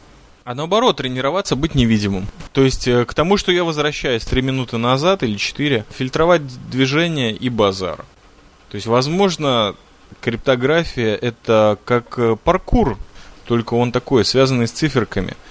А 0.43 0.55
наоборот, 0.55 0.98
тренироваться 0.98 1.55
быть 1.55 1.75
невидимым. 1.75 2.27
То 2.53 2.63
есть 2.63 2.88
э, 2.88 3.05
к 3.05 3.13
тому, 3.13 3.38
что 3.38 3.51
я 3.51 3.63
возвращаюсь 3.63 4.24
3 4.25 4.41
минуты 4.41 4.77
назад 4.77 5.22
или 5.22 5.38
4, 5.38 5.86
фильтровать 5.91 6.41
движение 6.69 7.34
и 7.34 7.50
базар. 7.50 7.98
То 8.69 8.75
есть, 8.75 8.88
возможно, 8.88 9.75
криптография 10.22 11.15
это 11.15 11.77
как 11.86 12.17
э, 12.17 12.36
паркур, 12.43 12.98
только 13.46 13.75
он 13.75 13.91
такой, 13.91 14.25
связанный 14.25 14.67
с 14.67 14.72
циферками– 14.72 15.36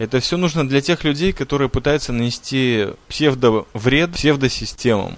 это 0.00 0.18
все 0.18 0.38
нужно 0.38 0.66
для 0.66 0.80
тех 0.80 1.04
людей, 1.04 1.34
которые 1.34 1.68
пытаются 1.68 2.10
нанести 2.10 2.88
псевдовред 3.08 4.12
псевдосистемам. 4.12 5.16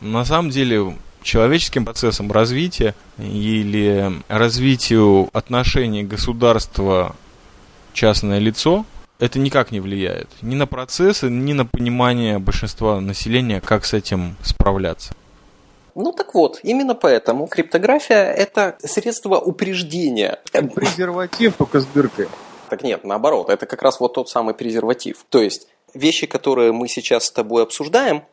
На 0.00 0.24
самом 0.24 0.48
деле, 0.48 0.96
человеческим 1.22 1.84
процессом 1.84 2.32
развития 2.32 2.94
или 3.18 4.10
развитию 4.28 5.28
отношений 5.34 6.04
государства 6.04 7.14
частное 7.92 8.38
лицо, 8.38 8.86
это 9.18 9.38
никак 9.38 9.72
не 9.72 9.80
влияет 9.80 10.30
ни 10.40 10.54
на 10.54 10.66
процессы, 10.66 11.28
ни 11.28 11.52
на 11.52 11.66
понимание 11.66 12.38
большинства 12.38 13.02
населения, 13.02 13.60
как 13.60 13.84
с 13.84 13.92
этим 13.92 14.36
справляться. 14.42 15.12
Ну 15.94 16.12
так 16.12 16.32
вот, 16.32 16.60
именно 16.62 16.94
поэтому 16.94 17.46
криптография– 17.46 18.32
это 18.32 18.78
средство 18.82 19.36
упреждения. 19.38 20.38
Презерватив 20.50 21.56
только 21.58 21.80
с 21.80 21.84
дыркой. 21.84 22.28
Так 22.68 22.82
нет, 22.82 23.04
наоборот, 23.04 23.50
это 23.50 23.66
как 23.66 23.82
раз 23.82 24.00
вот 24.00 24.14
тот 24.14 24.28
самый 24.28 24.54
презерватив. 24.54 25.24
То 25.28 25.42
есть 25.42 25.68
вещи, 25.94 26.26
которые 26.26 26.72
мы 26.72 26.88
сейчас 26.88 27.26
с 27.26 27.30
тобой 27.30 27.62
обсуждаем, 27.62 28.24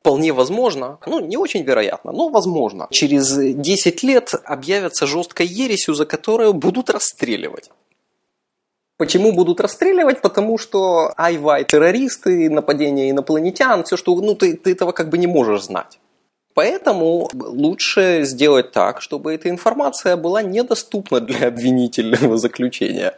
вполне 0.00 0.32
возможно, 0.32 0.98
ну 1.06 1.20
не 1.20 1.36
очень 1.36 1.62
вероятно, 1.62 2.12
но 2.12 2.28
возможно, 2.28 2.88
через 2.90 3.36
10 3.36 4.02
лет 4.02 4.34
объявятся 4.44 5.06
жесткой 5.06 5.46
ересью, 5.46 5.94
за 5.94 6.06
которую 6.06 6.54
будут 6.54 6.90
расстреливать. 6.90 7.70
Почему 8.98 9.32
будут 9.32 9.60
расстреливать? 9.60 10.20
Потому 10.20 10.58
что 10.58 11.12
айвай 11.16 11.64
террористы, 11.64 12.50
нападение 12.50 13.10
инопланетян, 13.10 13.84
все 13.84 13.96
что, 13.96 14.14
ну 14.14 14.34
ты, 14.34 14.56
ты 14.56 14.72
этого 14.72 14.92
как 14.92 15.08
бы 15.08 15.18
не 15.18 15.26
можешь 15.26 15.62
знать. 15.62 15.98
Поэтому 16.54 17.30
лучше 17.32 18.20
сделать 18.24 18.72
так, 18.72 19.00
чтобы 19.00 19.34
эта 19.34 19.48
информация 19.48 20.16
была 20.16 20.42
недоступна 20.42 21.20
для 21.20 21.48
обвинительного 21.48 22.36
заключения. 22.36 23.14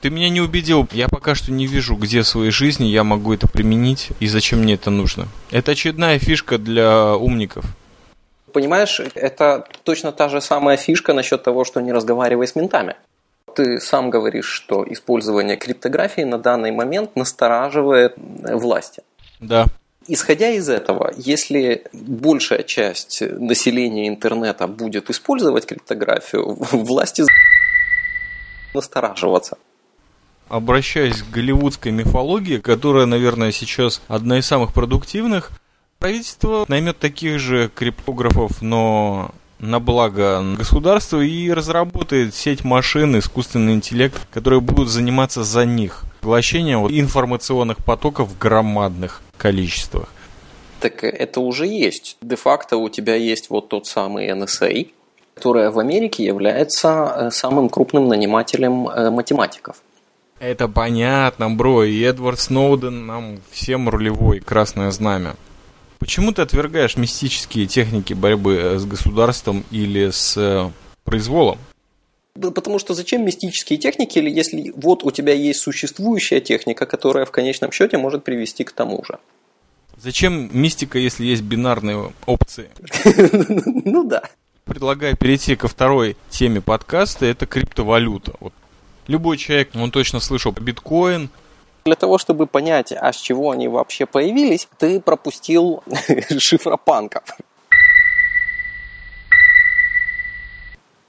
Ты 0.00 0.10
меня 0.10 0.28
не 0.28 0.40
убедил. 0.40 0.86
Я 0.92 1.08
пока 1.08 1.34
что 1.34 1.50
не 1.50 1.66
вижу, 1.66 1.96
где 1.96 2.22
в 2.22 2.28
своей 2.28 2.50
жизни 2.50 2.86
я 2.86 3.02
могу 3.02 3.34
это 3.34 3.48
применить 3.48 4.10
и 4.20 4.28
зачем 4.28 4.60
мне 4.60 4.74
это 4.74 4.90
нужно. 4.90 5.26
Это 5.50 5.72
очередная 5.72 6.18
фишка 6.18 6.58
для 6.58 7.16
умников. 7.16 7.64
Понимаешь, 8.52 9.00
это 9.14 9.66
точно 9.82 10.12
та 10.12 10.28
же 10.28 10.40
самая 10.40 10.76
фишка 10.76 11.12
насчет 11.12 11.42
того, 11.42 11.64
что 11.64 11.80
не 11.80 11.92
разговаривай 11.92 12.46
с 12.46 12.54
ментами. 12.54 12.94
Ты 13.54 13.80
сам 13.80 14.10
говоришь, 14.10 14.46
что 14.46 14.84
использование 14.88 15.56
криптографии 15.56 16.22
на 16.22 16.38
данный 16.38 16.70
момент 16.70 17.16
настораживает 17.16 18.14
власти. 18.16 19.02
Да. 19.40 19.66
Исходя 20.06 20.50
из 20.50 20.68
этого, 20.68 21.12
если 21.16 21.84
большая 21.92 22.62
часть 22.62 23.20
населения 23.20 24.08
интернета 24.08 24.66
будет 24.66 25.10
использовать 25.10 25.66
криптографию, 25.66 26.56
власти 26.72 27.24
настораживаться. 28.72 29.58
Обращаясь 30.48 31.22
к 31.22 31.30
голливудской 31.30 31.92
мифологии, 31.92 32.58
которая, 32.58 33.06
наверное, 33.06 33.52
сейчас 33.52 34.00
одна 34.08 34.38
из 34.38 34.46
самых 34.46 34.72
продуктивных, 34.72 35.50
правительство 35.98 36.64
наймет 36.68 36.98
таких 36.98 37.38
же 37.38 37.70
криптографов, 37.74 38.62
но 38.62 39.30
на 39.58 39.80
благо 39.80 40.42
государства 40.56 41.20
и 41.20 41.50
разработает 41.50 42.34
сеть 42.34 42.64
машин, 42.64 43.18
искусственный 43.18 43.74
интеллект, 43.74 44.26
которые 44.30 44.60
будут 44.60 44.88
заниматься 44.88 45.42
за 45.42 45.64
них 45.64 46.04
поглощением 46.20 46.86
информационных 46.88 47.78
потоков 47.84 48.28
в 48.28 48.38
громадных 48.38 49.22
количествах. 49.36 50.08
Так 50.80 51.02
это 51.02 51.40
уже 51.40 51.66
есть. 51.66 52.16
Де-факто 52.22 52.76
у 52.76 52.88
тебя 52.88 53.16
есть 53.16 53.50
вот 53.50 53.68
тот 53.68 53.86
самый 53.86 54.28
NSA, 54.28 54.90
которая 55.34 55.70
в 55.70 55.78
Америке 55.78 56.24
является 56.24 57.12
э, 57.16 57.30
самым 57.30 57.68
крупным 57.68 58.08
нанимателем 58.08 58.88
э, 58.88 59.10
математиков. 59.10 59.76
Это 60.40 60.68
понятно, 60.68 61.50
бро, 61.50 61.84
и 61.84 62.00
Эдвард 62.00 62.38
Сноуден 62.38 63.06
нам 63.06 63.40
всем 63.50 63.88
рулевой 63.88 64.40
красное 64.40 64.90
знамя. 64.90 65.34
Почему 65.98 66.32
ты 66.32 66.42
отвергаешь 66.42 66.96
мистические 66.96 67.66
техники 67.66 68.12
борьбы 68.12 68.54
э, 68.54 68.78
с 68.78 68.84
государством 68.84 69.64
или 69.72 70.10
с 70.10 70.70
произволом? 71.02 71.58
Потому 72.34 72.78
что 72.78 72.94
зачем 72.94 73.24
мистические 73.24 73.80
техники, 73.80 74.20
если 74.20 74.72
вот 74.76 75.02
у 75.02 75.10
тебя 75.10 75.32
есть 75.32 75.60
существующая 75.60 76.40
техника, 76.40 76.86
которая 76.86 77.24
в 77.24 77.32
конечном 77.32 77.72
счете 77.72 77.98
может 77.98 78.22
привести 78.22 78.62
к 78.62 78.70
тому 78.70 79.02
же? 79.04 79.18
Зачем 79.96 80.48
мистика, 80.52 80.98
если 80.98 81.26
есть 81.26 81.42
бинарные 81.42 82.12
опции? 82.26 82.70
Ну 83.84 84.04
да. 84.04 84.22
Предлагаю 84.64 85.16
перейти 85.16 85.56
ко 85.56 85.66
второй 85.66 86.16
теме 86.30 86.60
подкаста, 86.60 87.26
это 87.26 87.46
криптовалюта. 87.46 88.34
Вот 88.38 88.52
любой 89.08 89.36
человек, 89.36 89.70
он 89.74 89.90
точно 89.90 90.20
слышал 90.20 90.52
биткоин, 90.52 91.30
для 91.84 91.96
того, 91.96 92.18
чтобы 92.18 92.46
понять, 92.46 92.92
а 92.92 93.12
с 93.14 93.16
чего 93.16 93.50
они 93.50 93.66
вообще 93.66 94.04
появились, 94.04 94.68
ты 94.78 95.00
пропустил 95.00 95.82
шифропанков. 96.38 97.38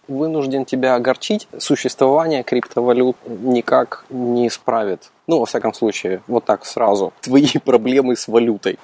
вынужден 0.10 0.66
тебя 0.66 0.96
огорчить, 0.96 1.48
существование 1.58 2.44
криптовалют 2.44 3.16
никак 3.28 4.06
не 4.10 4.48
исправит. 4.48 5.12
Ну, 5.28 5.40
во 5.40 5.46
всяком 5.46 5.74
случае, 5.74 6.22
вот 6.28 6.46
так 6.46 6.66
сразу. 6.66 7.14
Твои 7.22 7.58
проблемы 7.64 8.16
с 8.16 8.28
валютой. 8.28 8.80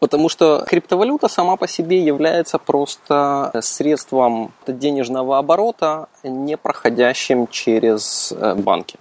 Потому 0.00 0.30
что 0.30 0.64
криптовалюта 0.66 1.28
сама 1.28 1.56
по 1.56 1.68
себе 1.68 2.02
является 2.02 2.58
просто 2.58 3.52
средством 3.60 4.52
денежного 4.66 5.38
оборота, 5.38 6.08
не 6.24 6.56
проходящим 6.56 7.46
через 7.46 8.32
э, 8.32 8.54
банки. 8.54 8.98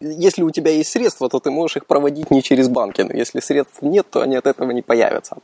Если 0.00 0.42
у 0.42 0.50
тебя 0.50 0.70
есть 0.70 0.90
средства, 0.90 1.28
то 1.28 1.38
ты 1.38 1.50
можешь 1.50 1.76
их 1.76 1.86
проводить 1.86 2.30
не 2.30 2.42
через 2.42 2.68
банки, 2.68 3.02
но 3.02 3.12
если 3.12 3.40
средств 3.40 3.82
нет, 3.82 4.06
то 4.10 4.22
они 4.22 4.36
от 4.36 4.46
этого 4.46 4.70
не 4.70 4.80
появятся. 4.80 5.36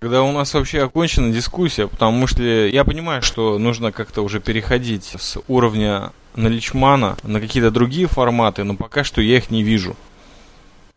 Когда 0.00 0.22
у 0.22 0.30
нас 0.30 0.54
вообще 0.54 0.84
окончена 0.84 1.32
дискуссия, 1.32 1.88
потому 1.88 2.28
что 2.28 2.42
я 2.42 2.84
понимаю, 2.84 3.20
что 3.20 3.58
нужно 3.58 3.90
как-то 3.90 4.22
уже 4.22 4.38
переходить 4.38 5.16
с 5.18 5.38
уровня 5.48 6.12
наличмана 6.36 7.16
на 7.24 7.40
какие-то 7.40 7.72
другие 7.72 8.06
форматы, 8.06 8.62
но 8.62 8.76
пока 8.76 9.02
что 9.02 9.20
я 9.20 9.38
их 9.38 9.50
не 9.50 9.64
вижу. 9.64 9.96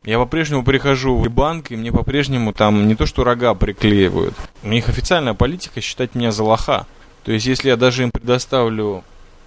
Я 0.03 0.17
по-прежнему 0.17 0.63
прихожу 0.63 1.15
в 1.15 1.29
банк, 1.29 1.69
и 1.69 1.75
мне 1.75 1.91
по-прежнему 1.91 2.53
там 2.53 2.87
не 2.87 2.95
то 2.95 3.05
что 3.05 3.23
рога 3.23 3.53
приклеивают. 3.53 4.33
У 4.63 4.67
них 4.67 4.89
официальная 4.89 5.35
политика 5.35 5.79
считать 5.79 6.15
меня 6.15 6.31
за 6.31 6.43
лоха. 6.43 6.87
То 7.23 7.31
есть, 7.31 7.45
если 7.45 7.69
я 7.69 7.77
даже 7.77 8.01
им 8.01 8.09
предоставлю 8.09 9.03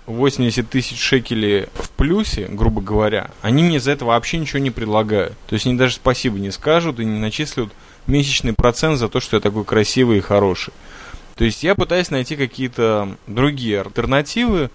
80 0.07 0.71
тысяч 0.71 1.01
шекелей 1.01 1.67
в 1.75 1.90
плюсе, 1.90 2.47
грубо 2.49 2.81
говоря, 2.81 3.33
они 3.43 3.64
мне 3.64 3.81
за 3.81 3.90
это 3.90 4.05
вообще 4.05 4.38
ничего 4.38 4.61
не 4.61 4.71
предлагают. 4.71 5.33
То 5.49 5.55
есть, 5.55 5.67
они 5.67 5.77
даже 5.77 5.97
спасибо 5.97 6.38
не 6.38 6.53
скажут 6.53 7.01
и 7.01 7.05
не 7.05 7.19
начислят 7.19 7.73
месячный 8.07 8.53
процент 8.53 9.01
за 9.01 9.09
то, 9.09 9.19
что 9.19 9.38
я 9.38 9.40
такой 9.40 9.64
красивый 9.64 10.19
и 10.19 10.21
хороший. 10.21 10.73
То 11.35 11.45
есть 11.45 11.64
я 11.64 11.75
пытаюсь 11.75 12.11
найти 12.11 12.37
какие-то 12.37 13.17
другие 13.27 13.81
альтернативы 13.81 14.71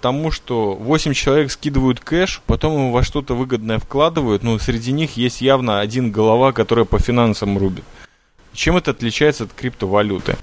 тому, 0.00 0.30
что 0.30 0.74
8 0.74 1.12
человек 1.12 1.50
скидывают 1.50 2.00
кэш, 2.00 2.42
потом 2.46 2.74
его 2.74 2.90
во 2.90 3.02
что-то 3.02 3.34
выгодное 3.34 3.78
вкладывают, 3.78 4.42
но 4.42 4.58
среди 4.58 4.92
них 4.92 5.16
есть 5.16 5.40
явно 5.40 5.80
один 5.80 6.10
голова, 6.12 6.52
которая 6.52 6.84
по 6.84 6.98
финансам 6.98 7.58
рубит. 7.58 7.84
Чем 8.52 8.76
это 8.76 8.90
отличается 8.90 9.44
от 9.44 9.52
криптовалюты? 9.52 10.36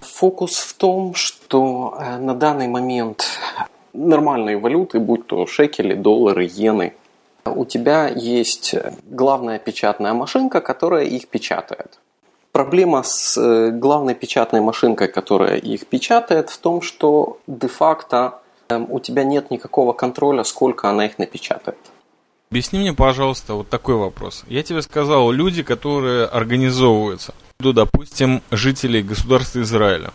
Фокус 0.00 0.56
в 0.58 0.74
том, 0.74 1.14
что 1.14 1.96
э, 1.98 2.18
на 2.18 2.34
данный 2.34 2.68
момент 2.68 3.38
нормальные 3.92 4.58
валюты, 4.58 4.98
будь 4.98 5.26
то 5.26 5.46
шекели, 5.46 5.94
доллары, 5.94 6.46
иены, 6.46 6.94
у 7.44 7.64
тебя 7.64 8.08
есть 8.08 8.74
главная 9.04 9.58
печатная 9.58 10.12
машинка, 10.12 10.60
которая 10.60 11.04
их 11.04 11.28
печатает. 11.28 11.98
Проблема 12.52 13.02
с 13.02 13.38
э, 13.38 13.70
главной 13.70 14.14
печатной 14.14 14.60
машинкой, 14.60 15.08
которая 15.08 15.56
их 15.56 15.86
печатает, 15.86 16.50
в 16.50 16.58
том, 16.58 16.82
что 16.82 17.38
де-факто 17.46 18.41
у 18.70 19.00
тебя 19.00 19.24
нет 19.24 19.50
никакого 19.50 19.92
контроля, 19.92 20.44
сколько 20.44 20.88
она 20.88 21.06
их 21.06 21.18
напечатает. 21.18 21.78
Объясни 22.50 22.80
мне, 22.80 22.92
пожалуйста, 22.92 23.54
вот 23.54 23.68
такой 23.70 23.94
вопрос. 23.94 24.44
Я 24.46 24.62
тебе 24.62 24.82
сказал, 24.82 25.30
люди, 25.30 25.62
которые 25.62 26.26
организовываются, 26.26 27.34
ну, 27.60 27.72
допустим, 27.72 28.42
жители 28.50 29.00
государства 29.00 29.62
Израиля. 29.62 30.12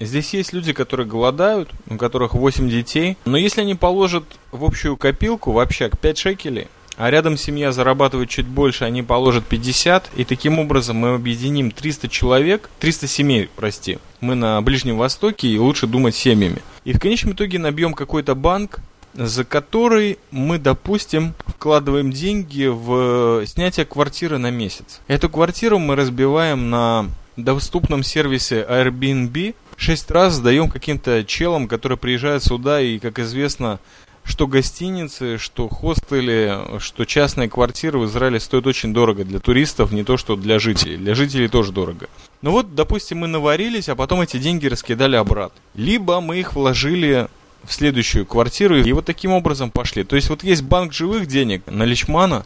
Здесь 0.00 0.34
есть 0.34 0.52
люди, 0.52 0.72
которые 0.72 1.06
голодают, 1.06 1.70
у 1.88 1.96
которых 1.96 2.34
8 2.34 2.68
детей, 2.68 3.16
но 3.24 3.36
если 3.36 3.62
они 3.62 3.74
положат 3.74 4.24
в 4.50 4.64
общую 4.64 4.96
копилку, 4.96 5.52
в 5.52 5.58
общак 5.58 5.98
5 5.98 6.18
шекелей, 6.18 6.68
а 6.96 7.10
рядом 7.10 7.36
семья 7.36 7.72
зарабатывает 7.72 8.30
чуть 8.30 8.46
больше, 8.46 8.84
они 8.84 9.02
положат 9.02 9.46
50, 9.46 10.10
и 10.16 10.24
таким 10.24 10.58
образом 10.58 10.96
мы 10.96 11.14
объединим 11.14 11.70
300 11.70 12.08
человек, 12.08 12.68
300 12.80 13.06
семей, 13.06 13.50
прости. 13.54 13.98
Мы 14.20 14.34
на 14.34 14.60
Ближнем 14.60 14.98
Востоке, 14.98 15.48
и 15.48 15.58
лучше 15.58 15.86
думать 15.86 16.14
семьями. 16.14 16.62
И 16.86 16.92
в 16.92 17.00
конечном 17.00 17.32
итоге 17.32 17.58
набьем 17.58 17.94
какой-то 17.94 18.36
банк, 18.36 18.78
за 19.12 19.44
который 19.44 20.20
мы, 20.30 20.56
допустим, 20.60 21.34
вкладываем 21.44 22.12
деньги 22.12 22.66
в 22.66 23.44
снятие 23.44 23.84
квартиры 23.84 24.38
на 24.38 24.52
месяц. 24.52 25.00
Эту 25.08 25.28
квартиру 25.28 25.80
мы 25.80 25.96
разбиваем 25.96 26.70
на 26.70 27.10
доступном 27.36 28.04
сервисе 28.04 28.64
Airbnb, 28.70 29.56
шесть 29.76 30.08
раз 30.12 30.34
сдаем 30.34 30.70
каким-то 30.70 31.24
челам, 31.24 31.66
которые 31.66 31.98
приезжают 31.98 32.44
сюда 32.44 32.80
и, 32.80 33.00
как 33.00 33.18
известно, 33.18 33.80
что 34.26 34.46
гостиницы, 34.46 35.38
что 35.38 35.68
хостели, 35.68 36.78
что 36.80 37.04
частные 37.04 37.48
квартиры 37.48 37.98
в 37.98 38.06
Израиле 38.06 38.40
стоят 38.40 38.66
очень 38.66 38.92
дорого 38.92 39.24
для 39.24 39.38
туристов, 39.38 39.92
не 39.92 40.04
то 40.04 40.16
что 40.16 40.36
для 40.36 40.58
жителей. 40.58 40.96
Для 40.96 41.14
жителей 41.14 41.48
тоже 41.48 41.72
дорого. 41.72 42.08
Ну 42.42 42.50
вот, 42.50 42.74
допустим, 42.74 43.18
мы 43.18 43.28
наварились, 43.28 43.88
а 43.88 43.96
потом 43.96 44.20
эти 44.20 44.38
деньги 44.38 44.66
раскидали 44.66 45.16
обратно. 45.16 45.58
Либо 45.74 46.20
мы 46.20 46.38
их 46.38 46.54
вложили 46.54 47.28
в 47.64 47.72
следующую 47.72 48.26
квартиру 48.26 48.76
и 48.76 48.92
вот 48.92 49.04
таким 49.04 49.32
образом 49.32 49.70
пошли. 49.70 50.04
То 50.04 50.16
есть 50.16 50.28
вот 50.28 50.44
есть 50.44 50.62
банк 50.62 50.92
живых 50.92 51.26
денег 51.26 51.62
на 51.66 51.84
Личмана, 51.84 52.44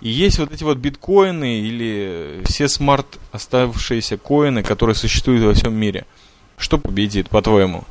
и 0.00 0.08
есть 0.08 0.38
вот 0.38 0.52
эти 0.52 0.64
вот 0.64 0.78
биткоины 0.78 1.60
или 1.60 2.42
все 2.44 2.68
смарт 2.68 3.18
оставшиеся 3.32 4.18
коины, 4.18 4.62
которые 4.62 4.94
существуют 4.94 5.44
во 5.44 5.54
всем 5.54 5.74
мире– 5.74 6.06
что 6.56 6.78
победит, 6.78 7.28
по-твоему? 7.28 7.84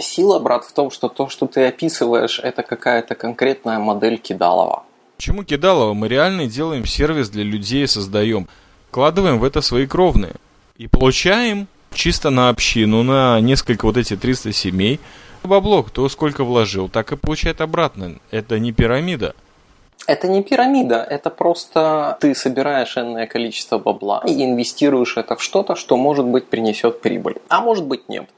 Сила, 0.00 0.38
брат, 0.38 0.64
в 0.64 0.72
том, 0.72 0.90
что 0.90 1.08
то, 1.08 1.28
что 1.28 1.46
ты 1.46 1.66
описываешь, 1.66 2.40
это 2.40 2.62
какая-то 2.62 3.14
конкретная 3.14 3.78
модель 3.78 4.18
Кидалова. 4.18 4.84
Почему 5.16 5.44
Кидалова? 5.44 5.94
Мы 5.94 6.08
реально 6.08 6.46
делаем 6.46 6.86
сервис 6.86 7.28
для 7.28 7.44
людей, 7.44 7.86
создаем. 7.86 8.48
Вкладываем 8.88 9.38
в 9.38 9.44
это 9.44 9.60
свои 9.60 9.86
кровные. 9.86 10.34
И 10.76 10.86
получаем 10.86 11.68
чисто 11.92 12.30
на 12.30 12.48
общину, 12.48 13.02
на 13.02 13.40
несколько 13.40 13.84
вот 13.84 13.96
эти 13.96 14.16
300 14.16 14.52
семей, 14.52 15.00
бабло, 15.42 15.82
кто 15.82 16.08
сколько 16.08 16.44
вложил, 16.44 16.88
так 16.88 17.12
и 17.12 17.16
получает 17.16 17.60
обратно. 17.60 18.16
Это 18.30 18.58
не 18.58 18.72
пирамида. 18.72 19.34
Это 20.06 20.28
не 20.28 20.42
пирамида, 20.42 21.06
это 21.08 21.30
просто 21.30 22.16
ты 22.20 22.34
собираешь 22.34 22.96
энное 22.96 23.26
количество 23.26 23.78
бабла 23.78 24.22
и 24.26 24.42
инвестируешь 24.42 25.16
это 25.16 25.36
в 25.36 25.42
что-то, 25.42 25.76
что, 25.76 25.96
может 25.96 26.24
быть, 26.24 26.48
принесет 26.48 27.00
прибыль, 27.02 27.36
а 27.48 27.60
может 27.60 27.84
быть, 27.84 28.08
нет. 28.08 28.28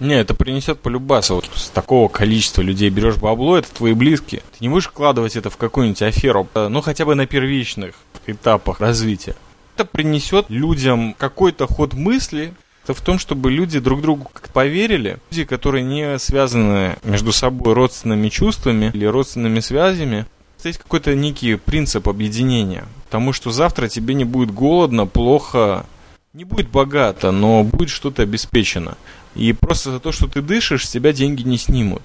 Не, 0.00 0.14
это 0.14 0.34
принесет 0.34 0.80
полюбаса. 0.80 1.34
Вот 1.34 1.48
с 1.54 1.68
такого 1.68 2.08
количества 2.08 2.62
людей 2.62 2.88
берешь 2.88 3.16
бабло, 3.16 3.58
это 3.58 3.70
твои 3.72 3.92
близкие. 3.92 4.40
Ты 4.40 4.58
не 4.60 4.68
будешь 4.70 4.88
вкладывать 4.88 5.36
это 5.36 5.50
в 5.50 5.56
какую-нибудь 5.58 6.02
аферу, 6.02 6.48
э, 6.54 6.68
ну 6.68 6.80
хотя 6.80 7.04
бы 7.04 7.14
на 7.14 7.26
первичных 7.26 7.94
этапах 8.26 8.80
развития. 8.80 9.36
Это 9.76 9.84
принесет 9.84 10.46
людям 10.48 11.14
какой-то 11.16 11.66
ход 11.66 11.94
мысли, 11.94 12.54
это 12.84 12.94
в 12.94 13.02
том, 13.02 13.18
чтобы 13.18 13.50
люди 13.50 13.78
друг 13.78 14.00
другу 14.00 14.30
как 14.32 14.48
поверили. 14.48 15.18
Люди, 15.30 15.44
которые 15.44 15.84
не 15.84 16.18
связаны 16.18 16.96
между 17.04 17.32
собой 17.32 17.74
родственными 17.74 18.30
чувствами 18.30 18.90
или 18.94 19.04
родственными 19.04 19.60
связями, 19.60 20.26
есть 20.64 20.78
какой-то 20.78 21.14
некий 21.14 21.56
принцип 21.56 22.08
объединения. 22.08 22.84
Потому 23.06 23.32
что 23.32 23.50
завтра 23.50 23.88
тебе 23.88 24.14
не 24.14 24.24
будет 24.24 24.52
голодно, 24.52 25.06
плохо, 25.06 25.86
не 26.32 26.44
будет 26.44 26.68
богато, 26.68 27.32
но 27.32 27.64
будет 27.64 27.90
что-то 27.90 28.22
обеспечено. 28.22 28.96
И 29.34 29.52
просто 29.52 29.90
за 29.90 30.00
то, 30.00 30.12
что 30.12 30.28
ты 30.28 30.42
дышишь, 30.42 30.86
с 30.86 30.90
тебя 30.90 31.12
деньги 31.12 31.42
не 31.42 31.58
снимут. 31.58 32.02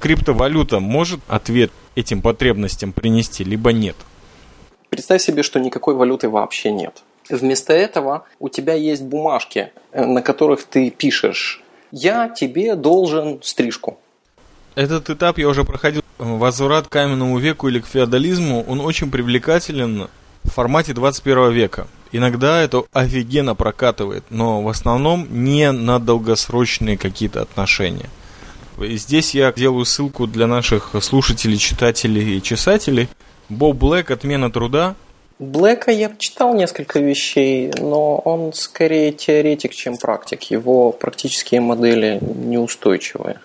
Криптовалюта 0.00 0.80
может 0.80 1.20
ответ 1.28 1.70
этим 1.94 2.20
потребностям 2.20 2.92
принести, 2.92 3.44
либо 3.44 3.72
нет. 3.72 3.96
Представь 4.88 5.22
себе, 5.22 5.44
что 5.44 5.60
никакой 5.60 5.94
валюты 5.94 6.28
вообще 6.28 6.72
нет. 6.72 7.02
Вместо 7.28 7.72
этого 7.72 8.24
у 8.40 8.48
тебя 8.48 8.74
есть 8.74 9.02
бумажки, 9.02 9.72
э, 9.92 10.04
на 10.04 10.20
которых 10.20 10.64
ты 10.64 10.90
пишешь 10.90 11.62
«Я 11.92 12.28
тебе 12.28 12.74
должен 12.74 13.40
стрижку». 13.42 14.00
Этот 14.74 15.10
этап 15.10 15.38
я 15.38 15.48
уже 15.48 15.64
проходил. 15.64 16.02
Возврат 16.18 16.88
к 16.88 16.90
каменному 16.90 17.38
веку 17.38 17.68
или 17.68 17.78
к 17.78 17.86
феодализму, 17.86 18.64
он 18.66 18.80
очень 18.80 19.10
привлекателен 19.12 20.08
в 20.42 20.50
формате 20.50 20.92
21 20.92 21.52
века. 21.52 21.86
Иногда 22.12 22.60
это 22.60 22.84
офигенно 22.92 23.54
прокатывает, 23.54 24.24
но 24.30 24.62
в 24.62 24.68
основном 24.68 25.26
не 25.30 25.70
на 25.70 25.98
долгосрочные 25.98 26.98
какие-то 26.98 27.42
отношения. 27.42 28.10
Здесь 28.78 29.34
я 29.34 29.52
делаю 29.52 29.84
ссылку 29.84 30.26
для 30.26 30.46
наших 30.46 30.94
слушателей, 31.00 31.58
читателей 31.58 32.38
и 32.38 32.42
чесателей. 32.42 33.08
Боб 33.48 33.76
Блэк 33.76 34.10
«Отмена 34.10 34.50
труда». 34.50 34.94
Блэка 35.38 35.90
я 35.90 36.14
читал 36.18 36.54
несколько 36.54 36.98
вещей, 36.98 37.72
но 37.78 38.16
он 38.16 38.52
скорее 38.52 39.12
теоретик, 39.12 39.72
чем 39.72 39.96
практик. 39.96 40.42
Его 40.44 40.92
практические 40.92 41.62
модели 41.62 42.18
неустойчивые. 42.20 43.40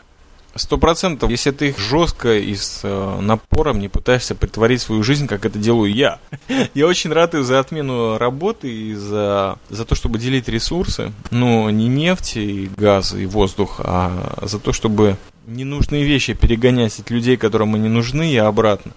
Сто 0.57 0.77
процентов, 0.77 1.29
если 1.29 1.51
ты 1.51 1.75
жестко 1.77 2.37
и 2.37 2.55
с 2.55 2.79
э, 2.83 3.19
напором 3.19 3.77
не 3.77 3.89
пытаешься 3.89 4.35
притворить 4.35 4.81
свою 4.81 5.03
жизнь, 5.03 5.27
как 5.27 5.45
это 5.45 5.59
делаю 5.59 5.93
я. 5.93 6.19
я 6.73 6.87
очень 6.87 7.11
рад 7.11 7.35
и 7.35 7.41
за 7.43 7.59
отмену 7.59 8.17
работы, 8.17 8.71
и 8.71 8.93
за, 8.93 9.59
за 9.69 9.83
то, 9.83 9.95
чтобы 9.95 10.17
делить 10.17 10.47
ресурсы. 10.47 11.11
Но 11.29 11.69
не 11.69 11.89
нефть 11.89 12.37
и 12.37 12.69
газ 12.77 13.13
и 13.13 13.25
воздух, 13.25 13.81
а 13.83 14.37
за 14.43 14.59
то, 14.59 14.71
чтобы 14.71 15.17
ненужные 15.45 16.05
вещи 16.05 16.33
перегонять 16.33 16.97
от 16.99 17.09
людей, 17.09 17.35
которым 17.35 17.75
они 17.75 17.89
нужны, 17.89 18.31
и 18.31 18.37
обратно. 18.37 18.93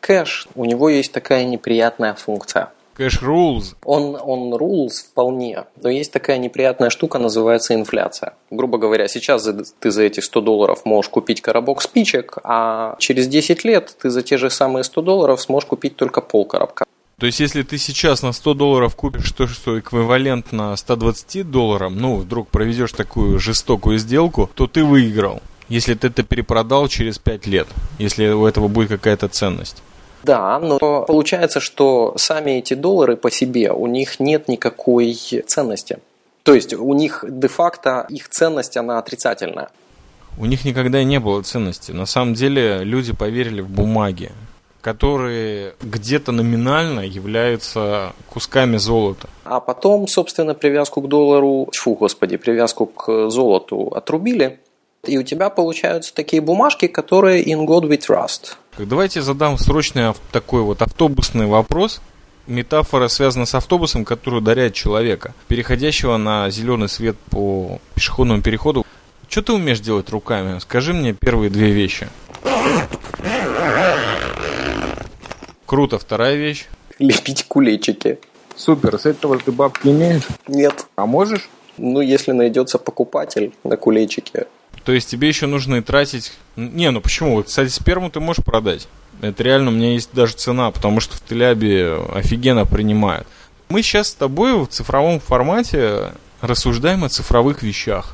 Кэш, 0.00 0.48
у 0.56 0.64
него 0.64 0.88
есть 0.88 1.12
такая 1.12 1.44
неприятная 1.44 2.14
функция. 2.14 2.70
Кэш 2.96 3.20
rules. 3.20 3.74
Он, 3.84 4.16
он 4.20 4.54
rules 4.54 5.04
вполне, 5.10 5.64
но 5.82 5.90
есть 5.90 6.12
такая 6.12 6.38
неприятная 6.38 6.88
штука, 6.88 7.18
называется 7.18 7.74
инфляция. 7.74 8.34
Грубо 8.50 8.78
говоря, 8.78 9.06
сейчас 9.06 9.48
ты 9.80 9.90
за 9.90 10.02
эти 10.02 10.20
100 10.20 10.40
долларов 10.40 10.86
можешь 10.86 11.10
купить 11.10 11.42
коробок 11.42 11.82
спичек, 11.82 12.38
а 12.42 12.96
через 12.98 13.28
10 13.28 13.64
лет 13.64 13.94
ты 14.00 14.08
за 14.08 14.22
те 14.22 14.38
же 14.38 14.48
самые 14.48 14.82
100 14.82 15.02
долларов 15.02 15.42
сможешь 15.42 15.68
купить 15.68 15.96
только 15.96 16.22
пол 16.22 16.46
коробка. 16.46 16.86
То 17.18 17.24
есть, 17.24 17.40
если 17.40 17.62
ты 17.62 17.78
сейчас 17.78 18.22
на 18.22 18.32
100 18.32 18.54
долларов 18.54 18.94
купишь 18.94 19.32
то, 19.32 19.46
что 19.46 19.78
эквивалентно 19.78 20.76
120 20.76 21.50
долларам, 21.50 21.96
ну, 21.96 22.16
вдруг 22.16 22.48
проведешь 22.48 22.92
такую 22.92 23.38
жестокую 23.38 23.98
сделку, 23.98 24.50
то 24.54 24.66
ты 24.66 24.84
выиграл. 24.84 25.40
Если 25.68 25.94
ты 25.94 26.08
это 26.08 26.22
перепродал 26.22 26.88
через 26.88 27.18
5 27.18 27.46
лет, 27.46 27.68
если 27.98 28.28
у 28.28 28.46
этого 28.46 28.68
будет 28.68 28.90
какая-то 28.90 29.28
ценность. 29.28 29.82
Да, 30.26 30.58
но 30.58 31.04
получается, 31.04 31.60
что 31.60 32.14
сами 32.16 32.58
эти 32.58 32.74
доллары 32.74 33.16
по 33.16 33.30
себе, 33.30 33.70
у 33.70 33.86
них 33.86 34.18
нет 34.18 34.48
никакой 34.48 35.14
ценности. 35.46 35.98
То 36.42 36.54
есть 36.54 36.74
у 36.74 36.94
них 36.94 37.24
де-факто 37.28 38.06
их 38.08 38.28
ценность, 38.28 38.76
она 38.76 38.98
отрицательная. 38.98 39.68
У 40.38 40.46
них 40.46 40.64
никогда 40.64 41.04
не 41.04 41.20
было 41.20 41.42
ценности. 41.42 41.92
На 41.92 42.06
самом 42.06 42.34
деле 42.34 42.84
люди 42.84 43.12
поверили 43.12 43.60
в 43.60 43.70
бумаги, 43.70 44.32
которые 44.80 45.74
где-то 45.80 46.32
номинально 46.32 47.00
являются 47.00 48.12
кусками 48.28 48.78
золота. 48.78 49.28
А 49.44 49.60
потом, 49.60 50.08
собственно, 50.08 50.54
привязку 50.54 51.02
к 51.02 51.08
доллару, 51.08 51.68
фу, 51.72 51.94
господи, 51.94 52.36
привязку 52.36 52.86
к 52.86 53.30
золоту 53.30 53.88
отрубили, 53.88 54.58
и 55.08 55.18
у 55.18 55.22
тебя 55.22 55.50
получаются 55.50 56.14
такие 56.14 56.40
бумажки, 56.42 56.86
которые 56.86 57.44
in 57.44 57.66
God 57.66 57.88
we 57.88 57.98
trust. 57.98 58.54
Давайте 58.78 59.22
задам 59.22 59.58
срочный 59.58 60.12
такой 60.32 60.62
вот 60.62 60.82
автобусный 60.82 61.46
вопрос. 61.46 62.00
Метафора 62.46 63.08
связана 63.08 63.44
с 63.44 63.54
автобусом, 63.54 64.04
который 64.04 64.38
ударяет 64.38 64.74
человека, 64.74 65.34
переходящего 65.48 66.16
на 66.16 66.48
зеленый 66.50 66.88
свет 66.88 67.16
по 67.30 67.80
пешеходному 67.94 68.42
переходу. 68.42 68.86
Что 69.28 69.42
ты 69.42 69.52
умеешь 69.52 69.80
делать 69.80 70.10
руками? 70.10 70.58
Скажи 70.60 70.92
мне 70.92 71.12
первые 71.12 71.50
две 71.50 71.70
вещи. 71.70 72.08
Круто, 75.66 75.98
вторая 75.98 76.36
вещь. 76.36 76.66
Лепить 77.00 77.44
кулечики. 77.48 78.20
Супер, 78.54 78.98
с 78.98 79.06
этого 79.06 79.36
ты 79.38 79.50
бабки 79.50 79.88
имеешь? 79.88 80.22
Нет. 80.46 80.86
А 80.94 81.06
можешь? 81.06 81.48
Ну, 81.76 82.00
если 82.00 82.32
найдется 82.32 82.78
покупатель 82.78 83.52
на 83.64 83.76
кулечике, 83.76 84.46
то 84.86 84.92
есть 84.92 85.10
тебе 85.10 85.26
еще 85.26 85.46
нужно 85.46 85.74
и 85.74 85.80
тратить... 85.80 86.32
Не, 86.54 86.92
ну 86.92 87.00
почему? 87.00 87.42
Кстати, 87.42 87.70
сперму 87.70 88.08
ты 88.08 88.20
можешь 88.20 88.44
продать. 88.44 88.86
Это 89.20 89.42
реально, 89.42 89.70
у 89.70 89.74
меня 89.74 89.94
есть 89.94 90.10
даже 90.12 90.34
цена, 90.34 90.70
потому 90.70 91.00
что 91.00 91.16
в 91.16 91.20
Телябе 91.28 91.98
офигенно 92.14 92.64
принимают. 92.66 93.26
Мы 93.68 93.82
сейчас 93.82 94.10
с 94.10 94.14
тобой 94.14 94.54
в 94.54 94.68
цифровом 94.68 95.18
формате 95.18 96.12
рассуждаем 96.40 97.02
о 97.02 97.08
цифровых 97.08 97.64
вещах. 97.64 98.12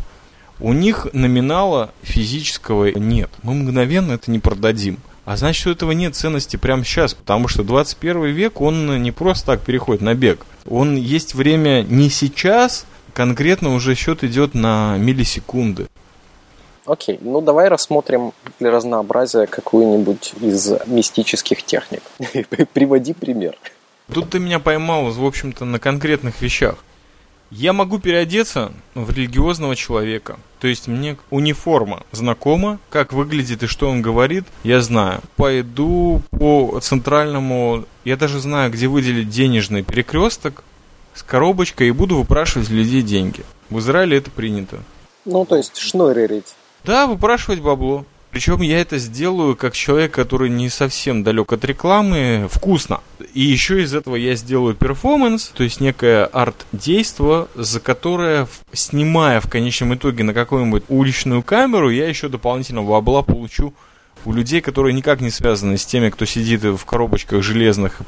У 0.61 0.73
них 0.73 1.09
номинала 1.13 1.93
физического 2.01 2.87
нет. 2.99 3.31
Мы 3.43 3.53
мгновенно 3.53 4.13
это 4.13 4.31
не 4.31 4.39
продадим. 4.39 4.99
А 5.27 5.37
значит, 5.37 5.67
у 5.67 5.71
этого 5.73 5.93
нет 5.93 6.17
ценности 6.17 6.57
прямо 6.57 6.87
сейчас, 6.87 7.13
потому 7.13 7.49
что 7.49 7.65
21 7.65 8.25
век, 8.29 8.63
он 8.63 9.03
не 9.03 9.13
просто 9.13 9.45
так 9.45 9.61
переходит 9.61 10.01
на 10.01 10.15
бег. 10.15 10.47
Он 10.67 10.97
есть 10.97 11.35
время 11.35 11.83
не 11.83 12.09
сейчас, 12.09 12.87
конкретно 13.13 13.75
уже 13.75 13.95
счет 13.95 14.25
идет 14.25 14.55
на 14.55 14.97
миллисекунды. 14.97 15.89
Окей, 16.85 17.19
ну 17.21 17.41
давай 17.41 17.69
рассмотрим 17.69 18.33
для 18.59 18.71
разнообразия 18.71 19.47
какую-нибудь 19.47 20.35
из 20.41 20.73
мистических 20.87 21.63
техник. 21.63 22.03
Приводи 22.73 23.13
пример. 23.13 23.57
Тут 24.13 24.31
ты 24.31 24.41
меня 24.41 24.59
поймал, 24.59 25.11
в 25.11 25.25
общем-то, 25.25 25.65
на 25.65 25.79
конкретных 25.79 26.43
вещах. 26.43 26.77
Я 27.51 27.73
могу 27.73 27.99
переодеться 27.99 28.73
в 28.95 29.11
религиозного 29.11 29.77
человека. 29.77 30.39
То 30.59 30.69
есть 30.69 30.89
мне 30.89 31.19
униформа 31.31 32.03
знакома, 32.11 32.79
как 32.89 33.13
выглядит 33.13 33.63
и 33.63 33.67
что 33.67 33.91
он 33.91 34.01
говорит, 34.01 34.45
я 34.65 34.81
знаю. 34.81 35.21
Пойду 35.37 36.23
по 36.31 36.81
центральному, 36.81 37.85
я 38.05 38.17
даже 38.17 38.41
знаю, 38.41 38.71
где 38.71 38.89
выделить 38.89 39.29
денежный 39.29 39.83
перекресток 39.83 40.65
с 41.15 41.23
коробочкой 41.23 41.89
и 41.89 41.93
буду 41.93 42.17
выпрашивать 42.17 42.71
людей 42.71 43.03
деньги. 43.03 43.45
В 43.69 43.79
Израиле 43.81 44.17
это 44.17 44.31
принято. 44.31 44.79
Ну, 45.25 45.45
то 45.45 45.57
есть 45.57 45.77
шнурерить. 45.77 46.55
Да, 46.85 47.07
выпрашивать 47.07 47.61
бабло. 47.61 48.05
Причем 48.33 48.63
я 48.63 48.81
это 48.81 48.97
сделаю 48.97 49.55
как 49.55 49.75
человек, 49.75 50.13
который 50.13 50.49
не 50.49 50.71
совсем 50.71 51.23
далек 51.23 51.53
от 51.53 51.65
рекламы, 51.67 52.49
вкусно. 52.51 53.01
И 53.35 53.43
еще 53.43 53.83
из 53.83 53.95
этого 53.95 54.17
я 54.17 54.35
сделаю 54.37 54.75
перформанс, 54.75 55.49
то 55.49 55.63
есть 55.63 55.83
некое 55.83 56.25
арт-действо, 56.25 57.49
за 57.55 57.79
которое, 57.79 58.49
снимая 58.73 59.41
в 59.43 59.51
конечном 59.51 59.95
итоге 59.95 60.25
на 60.25 60.33
какую-нибудь 60.33 60.85
уличную 60.89 61.43
камеру, 61.43 61.91
я 61.91 62.09
еще 62.09 62.29
дополнительно 62.29 62.83
бабла 62.83 63.21
получу 63.21 63.75
у 64.25 64.33
людей, 64.33 64.63
которые 64.63 64.95
никак 64.95 65.21
не 65.21 65.31
связаны 65.31 65.77
с 65.77 65.85
теми, 65.85 66.09
кто 66.09 66.25
сидит 66.25 66.63
в 66.63 66.85
коробочках 66.87 67.43
железных. 67.43 67.99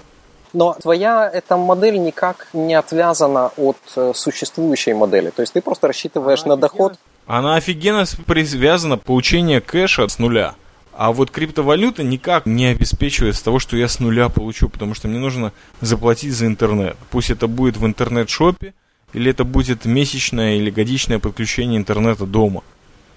Но 0.55 0.75
твоя 0.81 1.29
эта 1.31 1.57
модель 1.57 2.01
никак 2.01 2.49
не 2.53 2.75
отвязана 2.75 3.51
от 3.57 3.77
э, 3.97 4.13
существующей 4.15 4.95
модели. 4.95 5.31
То 5.31 5.43
есть 5.43 5.53
ты 5.53 5.61
просто 5.61 5.89
рассчитываешь 5.89 6.43
а, 6.45 6.51
на 6.51 6.57
доход. 6.57 6.95
Она 7.27 7.57
офигенно 7.57 8.05
привязана 8.27 8.99
получение 8.99 9.61
кэша 9.61 10.09
с 10.09 10.19
нуля. 10.19 10.55
А 10.97 11.13
вот 11.13 11.31
криптовалюта 11.31 12.05
никак 12.05 12.47
не 12.47 12.67
обеспечивает 12.67 13.43
того, 13.43 13.59
что 13.59 13.77
я 13.77 13.89
с 13.89 13.99
нуля 13.99 14.29
получу, 14.29 14.69
потому 14.69 14.95
что 14.95 15.09
мне 15.09 15.19
нужно 15.19 15.53
заплатить 15.81 16.33
за 16.33 16.47
интернет. 16.47 16.97
Пусть 17.11 17.31
это 17.31 17.49
будет 17.49 17.77
в 17.77 17.85
интернет-шопе, 17.85 18.75
или 19.13 19.31
это 19.31 19.45
будет 19.45 19.85
месячное 19.87 20.57
или 20.57 20.71
годичное 20.71 21.19
подключение 21.19 21.79
интернета 21.79 22.27
дома. 22.27 22.63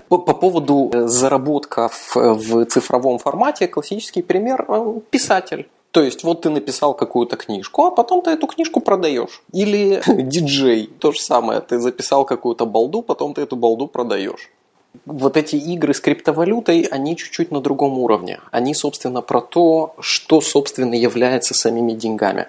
По, 0.09 0.17
по 0.17 0.33
поводу 0.33 0.89
э, 0.93 1.07
заработка 1.07 1.89
в, 1.89 2.15
в 2.15 2.65
цифровом 2.65 3.19
формате, 3.19 3.67
классический 3.67 4.21
пример 4.21 4.65
э,– 4.67 4.99
писатель. 5.11 5.67
То 5.91 6.03
есть 6.03 6.23
вот 6.23 6.41
ты 6.41 6.49
написал 6.49 6.93
какую-то 6.93 7.37
книжку, 7.37 7.85
а 7.85 7.91
потом 7.91 8.21
ты 8.21 8.31
эту 8.31 8.47
книжку 8.47 8.81
продаешь. 8.81 9.41
Или 9.53 10.01
диджей, 10.07 10.89
то 10.99 11.11
же 11.11 11.19
самое, 11.19 11.61
ты 11.61 11.79
записал 11.79 12.25
какую-то 12.25 12.65
балду, 12.65 13.01
потом 13.01 13.33
ты 13.33 13.41
эту 13.41 13.55
балду 13.55 13.87
продаешь. 13.87 14.49
Вот 15.05 15.37
эти 15.37 15.55
игры 15.55 15.93
с 15.93 15.99
криптовалютой, 15.99 16.81
они 16.91 17.15
чуть-чуть 17.15 17.51
на 17.51 17.61
другом 17.61 17.99
уровне. 17.99 18.39
Они, 18.51 18.73
собственно, 18.73 19.21
про 19.21 19.41
то, 19.41 19.95
что, 19.99 20.41
собственно, 20.41 20.95
является 20.95 21.53
самими 21.53 21.93
деньгами. 21.93 22.47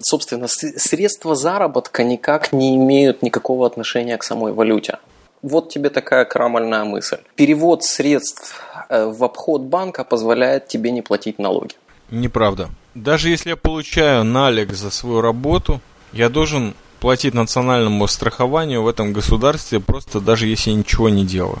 Собственно, 0.00 0.46
средства 0.48 1.34
заработка 1.34 2.04
никак 2.04 2.52
не 2.52 2.76
имеют 2.76 3.22
никакого 3.22 3.66
отношения 3.66 4.16
к 4.16 4.22
самой 4.22 4.52
валюте. 4.52 4.98
Вот 5.42 5.70
тебе 5.70 5.90
такая 5.90 6.24
крамольная 6.24 6.84
мысль. 6.84 7.18
Перевод 7.36 7.84
средств 7.84 8.60
э, 8.88 9.06
в 9.06 9.24
обход 9.24 9.62
банка 9.62 10.04
позволяет 10.04 10.68
тебе 10.68 10.90
не 10.90 11.02
платить 11.02 11.38
налоги. 11.38 11.74
Неправда. 12.10 12.68
Даже 12.94 13.28
если 13.28 13.50
я 13.50 13.56
получаю 13.56 14.24
налег 14.24 14.72
за 14.72 14.90
свою 14.90 15.20
работу, 15.20 15.80
я 16.12 16.28
должен 16.28 16.74
платить 17.00 17.34
национальному 17.34 18.06
страхованию 18.08 18.82
в 18.82 18.88
этом 18.88 19.12
государстве, 19.12 19.80
просто 19.80 20.20
даже 20.20 20.46
если 20.46 20.70
я 20.70 20.76
ничего 20.76 21.08
не 21.08 21.24
делаю. 21.24 21.60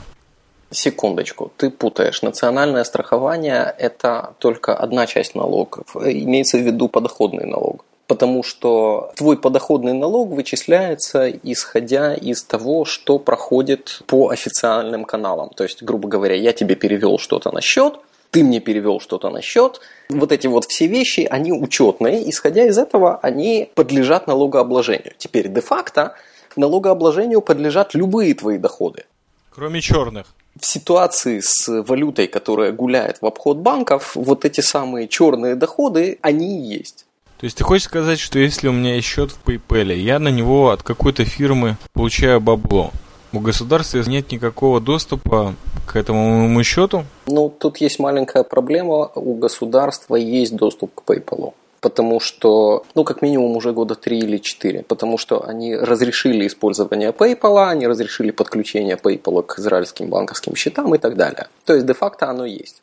Секундочку, 0.70 1.50
ты 1.56 1.70
путаешь. 1.70 2.22
Национальное 2.22 2.84
страхование– 2.84 3.74
это 3.78 4.34
только 4.38 4.74
одна 4.74 5.06
часть 5.06 5.34
налогов. 5.34 5.96
Имеется 5.96 6.58
в 6.58 6.60
виду 6.60 6.88
подоходный 6.88 7.46
налог. 7.46 7.84
Потому 8.06 8.42
что 8.42 9.12
твой 9.16 9.36
подоходный 9.36 9.92
налог 9.92 10.30
вычисляется 10.30 11.28
исходя 11.28 12.14
из 12.14 12.42
того, 12.42 12.84
что 12.84 13.18
проходит 13.18 14.02
по 14.06 14.30
официальным 14.30 15.04
каналам. 15.04 15.50
То 15.50 15.64
есть, 15.64 15.82
грубо 15.82 16.08
говоря, 16.08 16.34
я 16.34 16.52
тебе 16.52 16.74
перевел 16.74 17.18
что-то 17.18 17.50
на 17.50 17.60
счет, 17.60 17.98
ты 18.30 18.44
мне 18.44 18.60
перевел 18.60 19.00
что-то 19.00 19.30
на 19.30 19.42
счет. 19.42 19.80
Вот 20.08 20.32
эти 20.32 20.46
вот 20.46 20.64
все 20.66 20.86
вещи, 20.86 21.26
они 21.30 21.52
учетные. 21.52 22.28
Исходя 22.28 22.66
из 22.66 22.78
этого, 22.78 23.18
они 23.22 23.70
подлежат 23.74 24.26
налогообложению. 24.26 25.12
Теперь 25.18 25.48
де-факто 25.48 26.14
налогообложению 26.56 27.40
подлежат 27.40 27.94
любые 27.94 28.34
твои 28.34 28.58
доходы. 28.58 29.04
Кроме 29.50 29.80
черных. 29.80 30.26
В 30.60 30.66
ситуации 30.66 31.40
с 31.40 31.68
валютой, 31.82 32.26
которая 32.26 32.72
гуляет 32.72 33.22
в 33.22 33.26
обход 33.26 33.58
банков, 33.58 34.12
вот 34.14 34.44
эти 34.44 34.60
самые 34.60 35.08
черные 35.08 35.54
доходы, 35.54 36.18
они 36.20 36.58
и 36.58 36.78
есть. 36.78 37.06
То 37.38 37.44
есть 37.44 37.56
ты 37.56 37.64
хочешь 37.64 37.84
сказать, 37.84 38.18
что 38.18 38.40
если 38.40 38.66
у 38.66 38.72
меня 38.72 38.96
есть 38.96 39.06
счет 39.06 39.30
в 39.30 39.48
PayPal, 39.48 39.94
я 39.94 40.18
на 40.18 40.28
него 40.28 40.70
от 40.70 40.82
какой-то 40.82 41.24
фирмы 41.24 41.76
получаю 41.92 42.40
бабло, 42.40 42.90
у 43.32 43.40
государства 43.40 43.98
нет 44.06 44.32
никакого 44.32 44.80
доступа 44.80 45.54
к 45.86 45.96
этому 45.96 46.62
счету? 46.64 47.04
Ну, 47.26 47.48
тут 47.50 47.78
есть 47.78 47.98
маленькая 47.98 48.42
проблема. 48.42 49.10
У 49.14 49.34
государства 49.34 50.16
есть 50.16 50.56
доступ 50.56 50.94
к 50.94 51.10
PayPal. 51.10 51.52
Потому 51.80 52.18
что, 52.18 52.84
ну, 52.94 53.04
как 53.04 53.22
минимум 53.22 53.56
уже 53.56 53.72
года 53.72 53.94
три 53.94 54.18
или 54.18 54.38
четыре. 54.38 54.82
Потому 54.82 55.16
что 55.18 55.46
они 55.46 55.76
разрешили 55.76 56.46
использование 56.46 57.10
PayPal, 57.10 57.68
они 57.68 57.86
разрешили 57.86 58.32
подключение 58.32 58.96
PayPal 58.96 59.42
к 59.42 59.58
израильским 59.58 60.08
банковским 60.08 60.56
счетам 60.56 60.94
и 60.94 60.98
так 60.98 61.16
далее. 61.16 61.48
То 61.64 61.74
есть, 61.74 61.86
де-факто 61.86 62.28
оно 62.28 62.46
есть. 62.46 62.82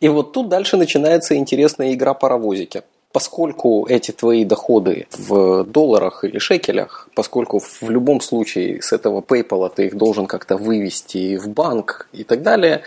И 0.00 0.08
вот 0.08 0.32
тут 0.32 0.48
дальше 0.48 0.76
начинается 0.76 1.36
интересная 1.36 1.94
игра 1.94 2.12
паровозики 2.14 2.82
поскольку 3.14 3.86
эти 3.88 4.10
твои 4.10 4.44
доходы 4.44 5.06
в 5.16 5.62
долларах 5.62 6.24
или 6.24 6.38
шекелях, 6.38 7.08
поскольку 7.14 7.60
в 7.60 7.88
любом 7.88 8.20
случае 8.20 8.82
с 8.82 8.92
этого 8.92 9.20
PayPal 9.20 9.70
ты 9.72 9.86
их 9.86 9.96
должен 9.96 10.26
как-то 10.26 10.56
вывести 10.56 11.36
в 11.36 11.48
банк 11.48 12.08
и 12.12 12.24
так 12.24 12.42
далее. 12.42 12.82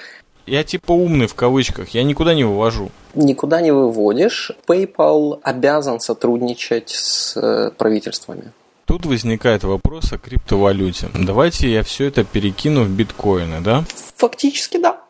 Я 0.45 0.65
типа 0.65 0.91
умный 0.91 1.27
в 1.27 1.33
кавычках, 1.33 1.89
я 1.89 2.03
никуда 2.03 2.33
не 2.33 2.43
вывожу. 2.43 2.89
Никуда 3.15 3.61
не 3.61 3.71
выводишь. 3.71 4.51
PayPal 4.67 5.39
обязан 5.43 6.01
сотрудничать 6.01 6.89
с 6.89 7.37
э, 7.37 7.71
правительствами. 7.77 8.51
Тут 8.85 9.05
возникает 9.05 9.63
вопрос 9.63 10.11
о 10.11 10.17
криптовалюте. 10.17 11.07
Давайте 11.13 11.71
я 11.71 11.83
все 11.83 12.05
это 12.05 12.25
перекину 12.25 12.83
в 12.83 12.89
биткоины, 12.89 13.61
да? 13.61 13.85
Фактически 14.17 14.77
да. 14.77 15.06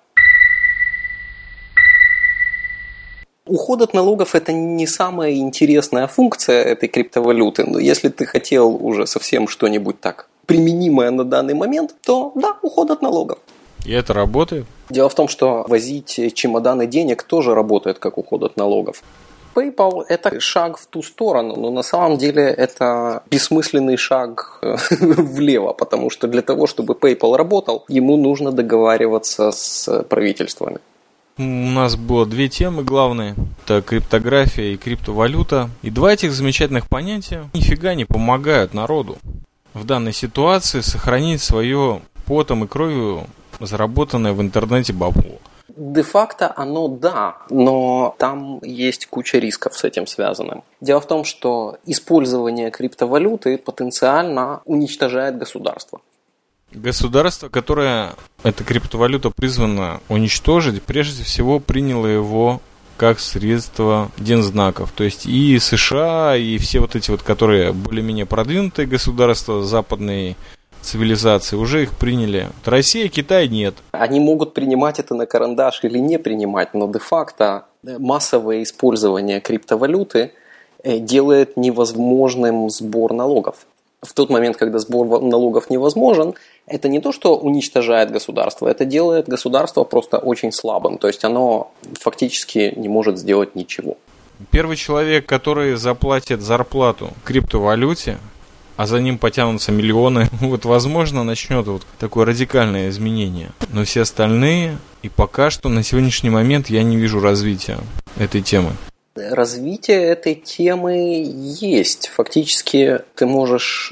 Уход 3.48 3.82
от 3.82 3.94
налогов– 3.94 4.30
это 4.36 4.52
не 4.52 4.88
самая 4.88 5.36
интересная 5.36 6.08
функция 6.08 6.64
этой 6.64 6.90
криптовалюты, 6.90 7.64
но 7.66 7.80
если 7.80 8.10
ты 8.10 8.26
хотел 8.26 8.76
уже 8.76 9.08
совсем 9.08 9.48
что-нибудь 9.48 10.02
так 10.02 10.28
применимое 10.46 11.12
на 11.12 11.24
данный 11.24 11.54
момент, 11.54 11.96
то 12.06 12.32
да, 12.36 12.58
уход 12.62 12.92
от 12.92 13.02
налогов. 13.02 13.40
И 13.86 13.94
это 13.94 14.14
работает? 14.14 14.66
Дело 14.90 15.10
в 15.10 15.16
том, 15.16 15.28
что 15.28 15.66
возить 15.68 16.34
чемоданы 16.34 16.88
денег 16.88 17.24
тоже 17.24 17.56
работает 17.56 18.00
как 18.00 18.18
уход 18.18 18.44
от 18.44 18.58
налогов. 18.58 19.02
PayPal– 19.56 20.04
это 20.10 20.40
шаг 20.40 20.78
в 20.78 20.86
ту 20.86 21.02
сторону, 21.02 21.56
но 21.56 21.72
на 21.72 21.84
самом 21.84 22.18
деле 22.18 22.44
это 22.44 23.24
бессмысленный 23.32 23.98
шаг 23.98 24.60
э, 24.62 24.76
влево, 24.92 25.74
потому 25.74 26.10
что 26.10 26.28
для 26.28 26.42
того, 26.42 26.68
чтобы 26.68 26.94
PayPal 26.94 27.36
работал, 27.36 27.84
ему 27.88 28.18
нужно 28.18 28.52
договариваться 28.52 29.52
с 29.52 30.04
правительствами. 30.04 30.78
У 31.40 31.44
нас 31.44 31.96
было 31.96 32.26
две 32.26 32.50
темы 32.50 32.84
главные. 32.84 33.36
Это 33.64 33.84
криптография 33.84 34.74
и 34.74 34.78
криптовалюта. 34.78 35.70
И 35.84 35.92
два 35.92 36.14
этих 36.14 36.34
замечательных 36.34 36.90
понятия 36.90 37.48
нифига 37.54 37.94
не 37.94 38.06
помогают 38.06 38.74
народу 38.74 39.18
в 39.76 39.86
данной 39.86 40.14
ситуации 40.14 40.82
сохранить 40.82 41.42
свое 41.42 42.02
потом 42.26 42.64
и 42.64 42.68
кровью 42.68 43.28
заработанное 43.60 44.34
в 44.34 44.42
интернете 44.42 44.94
бабло. 44.94 45.40
Де-факто 45.68 46.52
оно 46.56 46.88
да, 46.88 47.38
но 47.52 48.16
там 48.18 48.60
есть 48.64 49.06
куча 49.06 49.38
рисков 49.38 49.78
с 49.78 49.84
этим 49.84 50.08
связанным. 50.08 50.64
Дело 50.82 51.02
в 51.02 51.08
том, 51.08 51.24
что 51.24 51.78
использование 51.86 52.72
криптовалюты 52.72 53.60
потенциально 53.60 54.62
уничтожает 54.66 55.38
государство. 55.38 56.02
Государство, 56.74 57.48
которое 57.48 58.14
эта 58.44 58.64
криптовалюта 58.64 59.30
призвана 59.30 60.02
уничтожить, 60.10 60.84
прежде 60.84 61.24
всего 61.24 61.60
приняло 61.60 62.06
его 62.06 62.62
как 62.98 63.20
средство 63.20 64.12
дензнаков. 64.18 64.92
То 64.92 65.04
есть 65.04 65.26
и 65.26 65.58
США, 65.60 66.36
и 66.36 66.58
все 66.58 66.80
вот 66.80 66.96
эти 66.96 67.10
вот, 67.12 67.22
которые 67.22 67.72
более-менее 67.72 68.26
продвинутые 68.26 68.88
государства 68.88 69.64
западной 69.64 70.36
цивилизации, 70.82 71.56
уже 71.56 71.84
их 71.84 71.98
приняли. 71.98 72.50
Вот 72.58 72.68
Россия, 72.68 73.08
Китай 73.08 73.48
нет. 73.48 73.76
Они 73.92 74.20
могут 74.20 74.54
принимать 74.54 75.00
это 75.00 75.16
на 75.16 75.26
карандаш 75.26 75.84
или 75.84 76.00
не 76.00 76.20
принимать, 76.20 76.74
но 76.74 76.92
де-факто 76.92 77.66
массовое 77.84 78.64
использование 78.64 79.40
криптовалюты 79.40 80.32
э, 80.84 81.00
делает 81.00 81.56
невозможным 81.56 82.70
сбор 82.70 83.14
налогов 83.14 83.66
в 84.02 84.14
тот 84.14 84.30
момент, 84.30 84.58
когда 84.58 84.80
сбор 84.80 85.22
налогов 85.22 85.70
невозможен, 85.70 86.36
это 86.68 86.90
не 86.90 87.00
то, 87.00 87.12
что 87.12 87.38
уничтожает 87.38 88.12
государство, 88.12 88.68
это 88.68 88.86
делает 88.86 89.28
государство 89.28 89.84
просто 89.84 90.18
очень 90.18 90.52
слабым. 90.52 90.98
То 90.98 91.08
есть 91.08 91.24
оно 91.24 91.72
фактически 92.00 92.74
не 92.76 92.90
может 92.90 93.18
сделать 93.18 93.56
ничего. 93.56 93.98
Первый 94.52 94.76
человек, 94.76 95.26
который 95.26 95.76
заплатит 95.76 96.42
зарплату 96.42 97.10
криптовалюте, 97.24 98.18
а 98.76 98.86
за 98.86 99.00
ним 99.00 99.18
потянутся 99.18 99.72
миллионы, 99.72 100.28
вот, 100.42 100.66
возможно, 100.66 101.24
начнет 101.24 101.66
вот 101.66 101.84
такое 102.00 102.26
радикальное 102.26 102.90
изменение. 102.90 103.52
Но 103.74 103.84
все 103.86 104.02
остальные, 104.02 104.78
и 105.02 105.10
пока 105.10 105.50
что 105.50 105.70
на 105.70 105.84
сегодняшний 105.84 106.30
момент 106.30 106.70
я 106.70 106.84
не 106.84 106.98
вижу 106.98 107.20
развития 107.20 107.80
этой 108.18 108.42
темы 108.42 108.72
развитие 109.32 110.04
этой 110.04 110.36
темы 110.36 111.24
есть. 111.26 112.10
Фактически 112.10 113.00
ты 113.16 113.26
можешь 113.26 113.92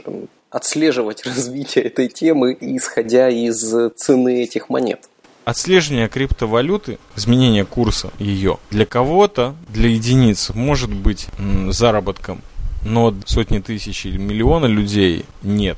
отслеживать 0.55 1.25
развитие 1.25 1.85
этой 1.85 2.07
темы, 2.07 2.57
исходя 2.59 3.29
из 3.29 3.59
цены 3.97 4.43
этих 4.43 4.69
монет. 4.69 5.09
Отслеживание 5.43 6.07
криптовалюты, 6.07 6.97
изменение 7.15 7.65
курса 7.65 8.11
ее, 8.17 8.57
для 8.71 8.85
кого-то, 8.85 9.53
для 9.67 9.89
единиц, 9.89 10.51
может 10.55 10.91
быть 10.91 11.27
заработком, 11.69 12.41
но 12.83 13.13
сотни 13.25 13.59
тысяч 13.59 14.05
или 14.05 14.17
миллиона 14.17 14.65
людей 14.65 15.25
нет. 15.43 15.77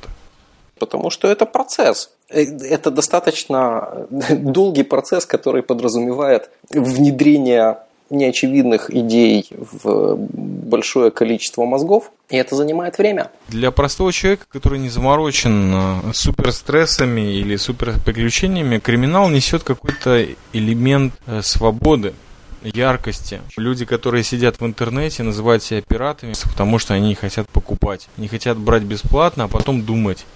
Потому 0.78 1.10
что 1.10 1.26
это 1.28 1.44
процесс. 1.44 2.10
Э, 2.30 2.42
это 2.42 2.90
достаточно 2.90 4.06
долгий 4.30 4.84
процесс, 4.84 5.26
который 5.26 5.62
подразумевает 5.62 6.50
внедрение 6.70 7.78
неочевидных 8.10 8.90
идей 8.90 9.46
в 9.50 10.16
большое 10.16 11.10
количество 11.10 11.64
мозгов, 11.64 12.10
и 12.28 12.36
это 12.36 12.56
занимает 12.56 12.98
время. 12.98 13.30
Для 13.48 13.70
простого 13.70 14.12
человека, 14.12 14.46
который 14.50 14.78
не 14.78 14.88
заморочен 14.88 15.72
э, 15.74 16.12
суперстрессами 16.12 17.32
или 17.38 17.56
суперприключениями, 17.56 18.78
криминал 18.78 19.28
несет 19.30 19.62
какой-то 19.62 20.26
элемент 20.52 21.14
э, 21.26 21.42
свободы 21.42 22.14
яркости. 22.62 23.40
Люди, 23.56 23.84
которые 23.84 24.24
сидят 24.24 24.60
в 24.60 24.66
интернете, 24.66 25.22
называют 25.22 25.62
себя 25.62 25.80
пиратами, 25.80 26.34
потому 26.50 26.78
что 26.78 26.94
они 26.94 27.08
не 27.08 27.14
хотят 27.14 27.48
покупать. 27.48 28.08
Не 28.16 28.28
хотят 28.28 28.58
брать 28.58 28.82
бесплатно, 28.82 29.44
а 29.44 29.48
потом 29.48 29.82
думать, 29.82 30.26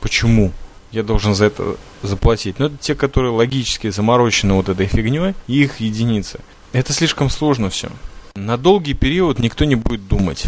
почему. 0.00 0.52
я 0.92 1.02
должен 1.02 1.34
за 1.34 1.46
это 1.46 1.76
заплатить. 2.02 2.58
Но 2.58 2.66
это 2.66 2.76
те, 2.78 2.94
которые 2.94 3.32
логически 3.32 3.90
заморочены 3.90 4.54
вот 4.54 4.68
этой 4.68 4.86
фигней, 4.86 5.34
их 5.46 5.80
единицы. 5.80 6.40
Это 6.76 6.92
слишком 6.92 7.30
сложно 7.30 7.70
все. 7.70 7.88
На 8.34 8.58
долгий 8.58 8.92
период 8.92 9.38
никто 9.38 9.64
не 9.64 9.76
будет 9.76 10.08
думать. 10.08 10.44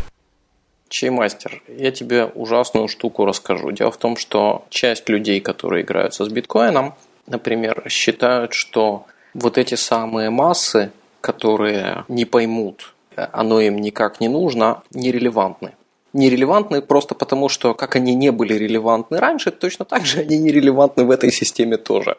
Чаймастер, 0.91 1.63
я 1.69 1.91
тебе 1.91 2.27
ужасную 2.27 2.89
штуку 2.89 3.25
расскажу. 3.25 3.73
Дело 3.73 3.91
в 3.91 3.97
том, 3.97 4.19
что 4.19 4.67
часть 4.69 5.09
людей, 5.09 5.41
которые 5.41 5.85
играются 5.85 6.27
с 6.27 6.29
биткоином, 6.29 6.95
например, 7.27 7.83
считают, 7.89 8.53
что 8.53 9.07
вот 9.33 9.57
эти 9.57 9.75
самые 9.75 10.29
массы, 10.29 10.93
которые 11.23 12.05
не 12.09 12.27
поймут, 12.27 12.93
оно 13.17 13.63
им 13.63 13.79
никак 13.79 14.21
не 14.21 14.29
нужно, 14.29 14.83
нерелевантны. 14.91 15.73
Нерелевантны 16.13 16.83
просто 16.83 17.15
потому, 17.15 17.49
что 17.49 17.73
как 17.73 17.97
они 17.97 18.15
не 18.15 18.33
были 18.33 18.53
релевантны 18.53 19.19
раньше, 19.19 19.51
точно 19.51 19.87
так 19.87 20.05
же 20.05 20.21
они 20.21 20.37
нерелевантны 20.37 21.07
в 21.07 21.11
этой 21.11 21.33
системе 21.33 21.79
тоже. 21.79 22.19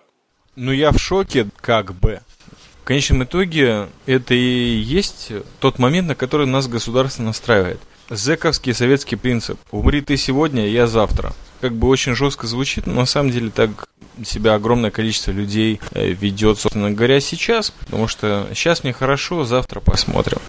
Ну, 0.55 0.71
я 0.71 0.91
в 0.91 0.97
шоке, 0.97 1.45
как 1.61 1.93
бы. 1.93 2.21
Конечном 2.89 3.23
итоге, 3.23 3.87
это 4.07 4.33
и 4.33 4.39
есть 4.39 5.31
тот 5.59 5.77
момент, 5.77 6.07
на 6.07 6.15
который 6.15 6.47
нас 6.47 6.67
государство 6.67 7.21
настраивает. 7.21 7.79
Зековский 8.09 8.73
советский 8.73 9.15
принцип. 9.15 9.59
Умри 9.69 10.01
ты 10.01 10.17
сегодня, 10.17 10.67
я 10.67 10.87
завтра. 10.87 11.33
Как 11.61 11.75
бы 11.75 11.87
очень 11.87 12.15
жестко 12.15 12.47
звучит, 12.47 12.87
но 12.87 12.93
на 12.93 13.05
самом 13.05 13.29
деле 13.29 13.51
так 13.51 13.87
себя 14.25 14.55
огромное 14.55 14.89
количество 14.89 15.29
людей 15.29 15.79
э, 15.91 16.13
ведет, 16.13 16.57
собственно 16.57 16.89
говоря, 16.89 17.19
сейчас, 17.19 17.69
потому 17.69 18.07
что 18.07 18.47
сейчас 18.55 18.83
мне 18.83 18.91
хорошо, 18.91 19.43
завтра 19.43 19.81
посмотрим. 19.81 20.39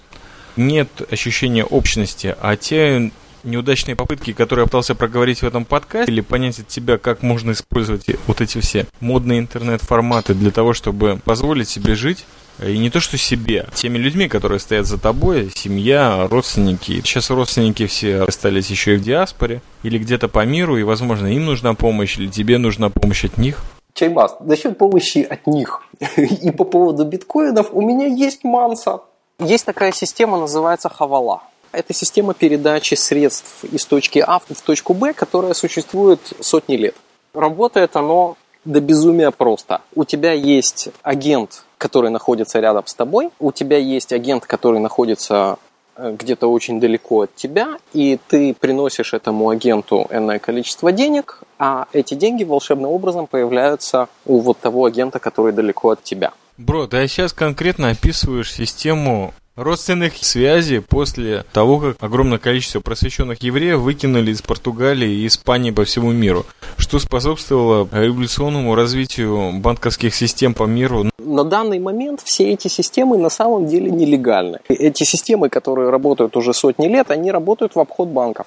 Нет 0.57 0.89
ощущения 1.13 1.67
общности, 1.67 2.35
а 2.41 2.57
те 2.57 3.13
неудачные 3.45 3.97
попытки, 3.97 4.33
которые 4.33 4.65
я 4.65 4.67
пытался 4.67 4.95
проговорить 4.95 5.43
в 5.43 5.47
этом 5.47 5.65
подкасте, 5.65 6.11
или 6.13 6.21
понять 6.21 6.59
от 6.61 6.69
тебя, 6.69 6.99
как 6.99 7.23
можно 7.23 7.53
использовать 7.53 8.07
вот 8.27 8.41
эти 8.41 8.61
все 8.61 8.87
модные 9.01 9.41
интернет-форматы 9.41 10.35
для 10.35 10.51
того, 10.51 10.73
чтобы 10.73 11.21
позволить 11.25 11.69
себе 11.69 11.95
жить, 11.95 12.25
и 12.63 12.77
не 12.79 12.91
то 12.91 13.01
что 13.01 13.17
себе, 13.17 13.67
а 13.69 13.75
теми 13.75 13.99
людьми, 13.99 14.29
которые 14.29 14.59
стоят 14.59 14.87
за 14.87 14.99
тобой, 14.99 15.51
семья, 15.55 16.27
родственники. 16.31 17.01
Сейчас 17.01 17.31
родственники 17.31 17.87
все 17.87 18.23
остались 18.23 18.71
еще 18.71 18.95
и 18.95 18.97
в 18.99 19.03
диаспоре, 19.03 19.63
или 19.83 19.99
где-то 19.99 20.29
по 20.29 20.45
миру, 20.45 20.77
и, 20.77 20.83
возможно, 20.83 21.27
им 21.27 21.47
нужна 21.47 21.75
помощь, 21.75 22.19
или 22.19 22.29
тебе 22.29 22.59
нужна 22.59 22.91
помощь 22.91 23.25
от 23.25 23.39
них. 23.39 23.63
Чаймас, 23.95 24.37
насчет 24.41 24.79
помощи 24.79 25.19
от 25.19 25.47
них 25.47 25.83
и 26.17 26.51
по 26.51 26.65
поводу 26.65 27.05
биткоинов 27.05 27.69
у 27.73 27.81
меня 27.81 28.07
есть 28.07 28.45
манса. 28.45 29.01
Есть 29.39 29.65
такая 29.65 29.93
система, 29.93 30.39
называется 30.39 30.89
Хавала. 30.89 31.43
Это 31.73 31.95
система 31.95 32.35
передачи 32.35 32.95
средств 32.95 33.65
из 33.65 33.85
точки 33.87 34.19
А 34.27 34.39
в 34.39 34.61
точку 34.65 34.95
Б, 34.95 35.13
которая 35.13 35.55
существует 35.55 36.21
сотни 36.41 36.77
лет. 36.77 36.97
Работает 37.33 37.97
оно 37.97 38.37
до 38.65 38.81
безумия 38.81 39.31
просто. 39.31 39.81
У 39.95 40.05
тебя 40.05 40.33
есть 40.33 40.89
агент, 41.03 41.65
который 41.79 42.11
находится 42.11 42.61
рядом 42.61 42.87
с 42.87 42.95
тобой, 42.95 43.31
у 43.39 43.53
тебя 43.53 43.79
есть 43.79 44.13
агент, 44.13 44.45
который 44.47 44.81
находится 44.81 45.59
э, 45.97 46.15
где-то 46.19 46.49
очень 46.49 46.81
далеко 46.81 47.23
от 47.23 47.35
тебя, 47.35 47.79
и 47.95 48.19
ты 48.29 48.53
приносишь 48.53 49.15
этому 49.15 49.49
агенту 49.49 50.07
энное 50.11 50.39
количество 50.39 50.93
денег, 50.93 51.41
а 51.59 51.87
эти 51.93 52.15
деньги 52.15 52.45
волшебным 52.45 52.91
образом 52.91 53.27
появляются 53.27 54.09
у 54.27 54.41
вот 54.41 54.59
того 54.59 54.85
агента, 54.85 55.19
который 55.19 55.53
далеко 55.53 55.91
от 55.91 56.03
тебя. 56.03 56.33
Бро, 56.59 56.87
ты 56.87 57.07
сейчас 57.09 57.33
конкретно 57.33 57.91
описываешь 57.91 58.53
систему 58.53 59.33
родственных 59.57 60.17
связей 60.17 60.81
после 60.81 61.45
того, 61.53 61.79
как 61.79 61.97
огромное 62.03 62.39
количество 62.39 62.81
просвещенных 62.81 63.43
евреев 63.43 63.81
выкинули 63.81 64.31
из 64.31 64.43
Португалии 64.43 65.09
и 65.09 65.27
Испании 65.27 65.71
по 65.71 65.85
всему 65.85 66.13
миру, 66.13 66.47
что 66.77 66.99
способствовало 66.99 67.89
революционному 67.93 68.75
развитию 68.75 69.53
банковских 69.61 70.15
систем 70.15 70.55
по 70.55 70.65
миру. 70.65 71.11
На 71.19 71.45
данный 71.45 71.79
момент 71.79 72.21
все 72.25 72.53
эти 72.53 72.69
системы 72.69 73.19
на 73.19 73.31
самом 73.31 73.67
деле 73.67 73.91
нелегальны. 73.91 74.61
Эти 74.69 75.05
системы, 75.05 75.49
которые 75.49 75.91
работают 75.91 76.37
уже 76.37 76.55
сотни 76.55 76.87
лет, 76.87 77.11
они 77.11 77.31
работают 77.31 77.75
в 77.75 77.81
обход 77.81 78.09
банков. 78.09 78.47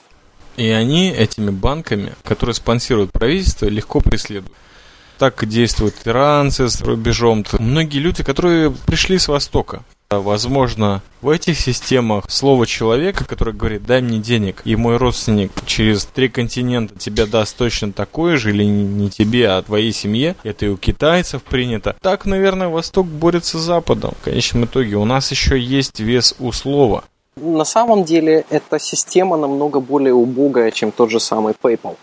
И 0.55 0.69
они 0.69 1.09
этими 1.09 1.49
банками, 1.49 2.13
которые 2.23 2.53
спонсируют 2.53 3.11
правительство, 3.11 3.65
легко 3.65 3.99
преследуют 3.99 4.53
так 5.17 5.47
действуют 5.47 5.95
иранцы 6.05 6.69
с 6.69 6.81
рубежом. 6.81 7.45
Многие 7.59 7.99
люди, 7.99 8.23
которые 8.23 8.71
пришли 8.71 9.17
с 9.17 9.27
Востока, 9.27 9.83
Возможно, 10.19 11.01
в 11.21 11.29
этих 11.29 11.59
системах 11.59 12.25
слово 12.29 12.67
человека, 12.67 13.25
который 13.25 13.53
говорит 13.53 13.85
«дай 13.85 14.01
мне 14.01 14.19
денег», 14.19 14.61
и 14.65 14.75
мой 14.75 14.97
родственник 14.97 15.51
через 15.65 16.05
три 16.05 16.29
континента 16.29 16.97
тебя 16.97 17.25
даст 17.25 17.57
точно 17.57 17.93
такое 17.93 18.37
же, 18.37 18.51
или 18.51 18.63
не 18.63 19.09
тебе, 19.09 19.49
а 19.49 19.61
твоей 19.61 19.91
семье, 19.91 20.35
это 20.43 20.65
и 20.65 20.69
у 20.69 20.77
китайцев 20.77 21.41
принято. 21.43 21.95
Так, 22.01 22.25
наверное, 22.25 22.67
Восток 22.67 23.07
борется 23.07 23.57
с 23.57 23.61
Западом. 23.61 24.13
В 24.21 24.25
конечном 24.25 24.65
итоге 24.65 24.95
у 24.97 25.05
нас 25.05 25.31
еще 25.31 25.59
есть 25.59 25.99
вес 25.99 26.35
у 26.39 26.51
слова. 26.51 27.03
На 27.35 27.65
самом 27.65 28.03
деле 28.03 28.45
эта 28.49 28.77
система 28.77 29.37
намного 29.37 29.79
более 29.79 30.13
убогая, 30.13 30.69
чем 30.71 30.91
тот 30.91 31.09
же 31.09 31.19
самый 31.19 31.53
PayPal 31.59 31.97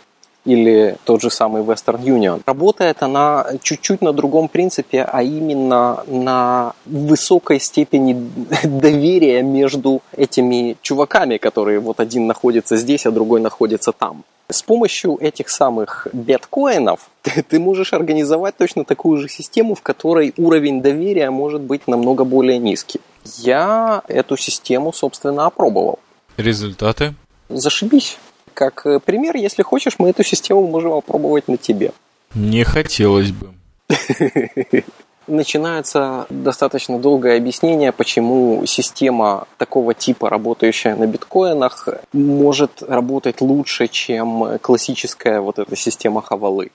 или 0.45 0.97
тот 1.05 1.21
же 1.21 1.31
самый 1.31 1.63
Western 1.63 2.03
Union. 2.03 2.43
Работает 2.47 3.03
она 3.03 3.47
чуть-чуть 3.63 4.03
на 4.03 4.13
другом 4.13 4.49
принципе, 4.49 5.03
а 5.03 5.23
именно 5.23 6.05
на 6.07 6.73
высокой 6.87 7.61
степени 7.61 8.31
доверия 8.65 9.43
между 9.43 10.03
этими 10.17 10.77
чуваками, 10.83 11.37
которые 11.37 11.81
вот 11.81 12.01
один 12.01 12.27
находится 12.27 12.77
здесь, 12.77 13.07
а 13.07 13.11
другой 13.11 13.41
находится 13.41 13.93
там. 13.93 14.25
С 14.49 14.63
помощью 14.63 15.17
этих 15.21 15.49
самых 15.49 16.09
биткоинов 16.13 17.09
ты, 17.23 17.43
ты 17.43 17.61
можешь 17.61 17.93
организовать 17.93 18.57
точно 18.57 18.85
такую 18.85 19.19
же 19.19 19.29
систему, 19.29 19.75
в 19.75 19.83
которой 19.83 20.33
уровень 20.37 20.83
доверия 20.83 21.31
может 21.31 21.61
быть 21.61 21.87
намного 21.87 22.25
более 22.25 22.59
низкий. 22.59 23.01
Я 23.39 24.03
эту 24.09 24.37
систему, 24.37 24.93
собственно, 24.93 25.47
опробовал. 25.47 25.99
Результаты? 26.37 27.15
Зашибись. 27.51 28.19
Как 28.61 28.85
э, 28.85 28.99
пример, 28.99 29.37
если 29.37 29.63
хочешь, 29.63 29.95
мы 29.99 30.11
эту 30.11 30.23
систему 30.23 30.67
можем 30.67 30.93
опробовать 30.93 31.49
на 31.49 31.57
тебе. 31.57 31.93
Не 32.35 32.63
хотелось 32.65 33.31
бы. 33.31 33.55
Начинается 35.27 36.27
достаточно 36.29 36.99
долгое 36.99 37.39
объяснение, 37.39 37.91
почему 37.91 38.67
система 38.67 39.47
такого 39.57 39.95
типа, 39.95 40.29
работающая 40.29 40.95
на 40.95 41.07
биткоинах, 41.07 41.89
может 42.13 42.83
работать 42.83 43.41
лучше, 43.41 43.89
чем 43.89 44.59
классическая 44.61 45.41
вот 45.41 45.59
эта 45.59 45.75
система 45.75 46.21
хавалы. 46.21 46.71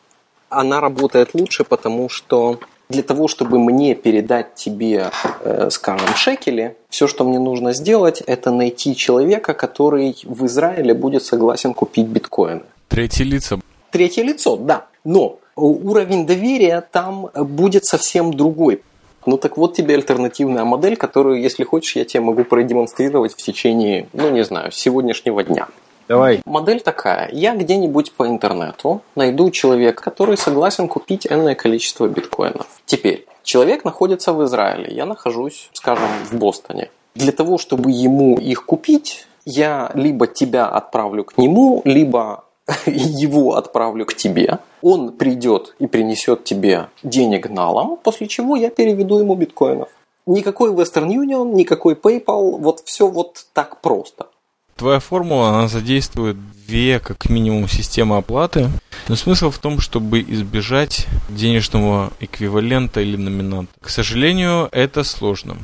Она 0.50 0.82
работает 0.82 1.36
лучше, 1.36 1.66
потому 1.66 2.10
что 2.10 2.60
для 2.90 3.04
того, 3.04 3.28
чтобы 3.28 3.60
мне 3.60 3.96
передать 3.96 4.56
тебе, 4.56 5.12
э, 5.42 5.70
скажем, 5.72 6.08
шекели, 6.16 6.76
все, 6.90 7.08
что 7.08 7.24
мне 7.24 7.40
нужно 7.40 7.74
сделать, 7.74 8.22
это 8.22 8.52
найти 8.52 8.96
человека, 8.96 9.54
который 9.54 10.16
в 10.24 10.46
Израиле 10.46 10.94
будет 10.94 11.24
согласен 11.24 11.74
купить 11.74 12.08
биткоины. 12.08 12.62
Третье 12.88 13.24
лицо. 13.24 13.60
Третье 13.92 14.24
лицо, 14.24 14.56
да. 14.56 14.86
Но 15.04 15.40
уровень 15.56 16.26
доверия 16.26 16.82
там 16.92 17.30
будет 17.36 17.86
совсем 17.86 18.34
другой. 18.34 18.82
Ну 19.26 19.38
так 19.38 19.58
вот 19.58 19.76
тебе 19.76 19.96
альтернативная 19.96 20.66
модель, 20.66 20.98
которую, 20.98 21.42
если 21.42 21.64
хочешь, 21.64 21.96
я 21.96 22.06
тебе 22.06 22.22
могу 22.22 22.44
продемонстрировать 22.44 23.34
в 23.34 23.38
течение, 23.38 24.08
ну 24.14 24.30
не 24.30 24.44
знаю, 24.44 24.72
сегодняшнего 24.72 25.44
дня. 25.44 25.68
Давай. 26.08 26.42
Модель 26.46 26.82
такая. 26.82 27.30
Я 27.32 27.56
где-нибудь 27.56 28.12
по 28.12 28.28
интернету 28.28 29.02
найду 29.16 29.50
человека, 29.50 30.04
который 30.04 30.38
согласен 30.38 30.88
купить 30.88 31.26
энное 31.28 31.56
количество 31.56 32.08
биткоинов. 32.08 32.68
Теперь, 32.86 33.26
человек 33.44 33.84
находится 33.84 34.34
в 34.34 34.44
Израиле, 34.46 34.94
я 34.94 35.06
нахожусь, 35.06 35.70
скажем, 35.74 36.08
в 36.30 36.38
Бостоне. 36.38 36.90
Для 37.16 37.32
того, 37.32 37.58
чтобы 37.58 37.92
ему 37.92 38.38
их 38.38 38.66
купить, 38.66 39.26
я 39.46 39.92
либо 39.96 40.28
тебя 40.28 40.68
отправлю 40.68 41.24
к 41.24 41.38
нему, 41.38 41.82
либо 41.86 42.44
его 42.86 43.56
отправлю 43.56 44.06
к 44.06 44.14
тебе. 44.14 44.60
Он 44.82 45.12
придет 45.12 45.76
и 45.80 45.88
принесет 45.88 46.44
тебе 46.44 46.90
денег 47.04 47.50
налом, 47.50 47.98
после 48.04 48.28
чего 48.28 48.56
я 48.56 48.70
переведу 48.70 49.20
ему 49.20 49.36
биткоинов. 49.36 49.90
Никакой 50.28 50.72
Western 50.72 51.08
Union, 51.08 51.54
никакой 51.54 51.94
PayPal, 51.94 52.58
вот 52.58 52.82
все 52.86 53.08
вот 53.08 53.46
так 53.54 53.82
просто. 53.82 54.28
Твоя 54.78 55.00
формула, 55.00 55.50
она 55.50 55.68
задействует 55.70 56.36
две, 56.68 57.00
как 57.00 57.30
минимум, 57.30 57.70
системы 57.70 58.18
оплаты. 58.18 58.70
Но 59.08 59.16
смысл 59.16 59.50
в 59.50 59.58
том, 59.58 59.80
чтобы 59.80 60.20
избежать 60.22 61.08
денежного 61.30 62.12
эквивалента 62.20 63.00
или 63.00 63.16
номинанта. 63.16 63.72
К 63.80 63.90
сожалению, 63.90 64.68
это 64.74 65.06
сложно. 65.06 65.58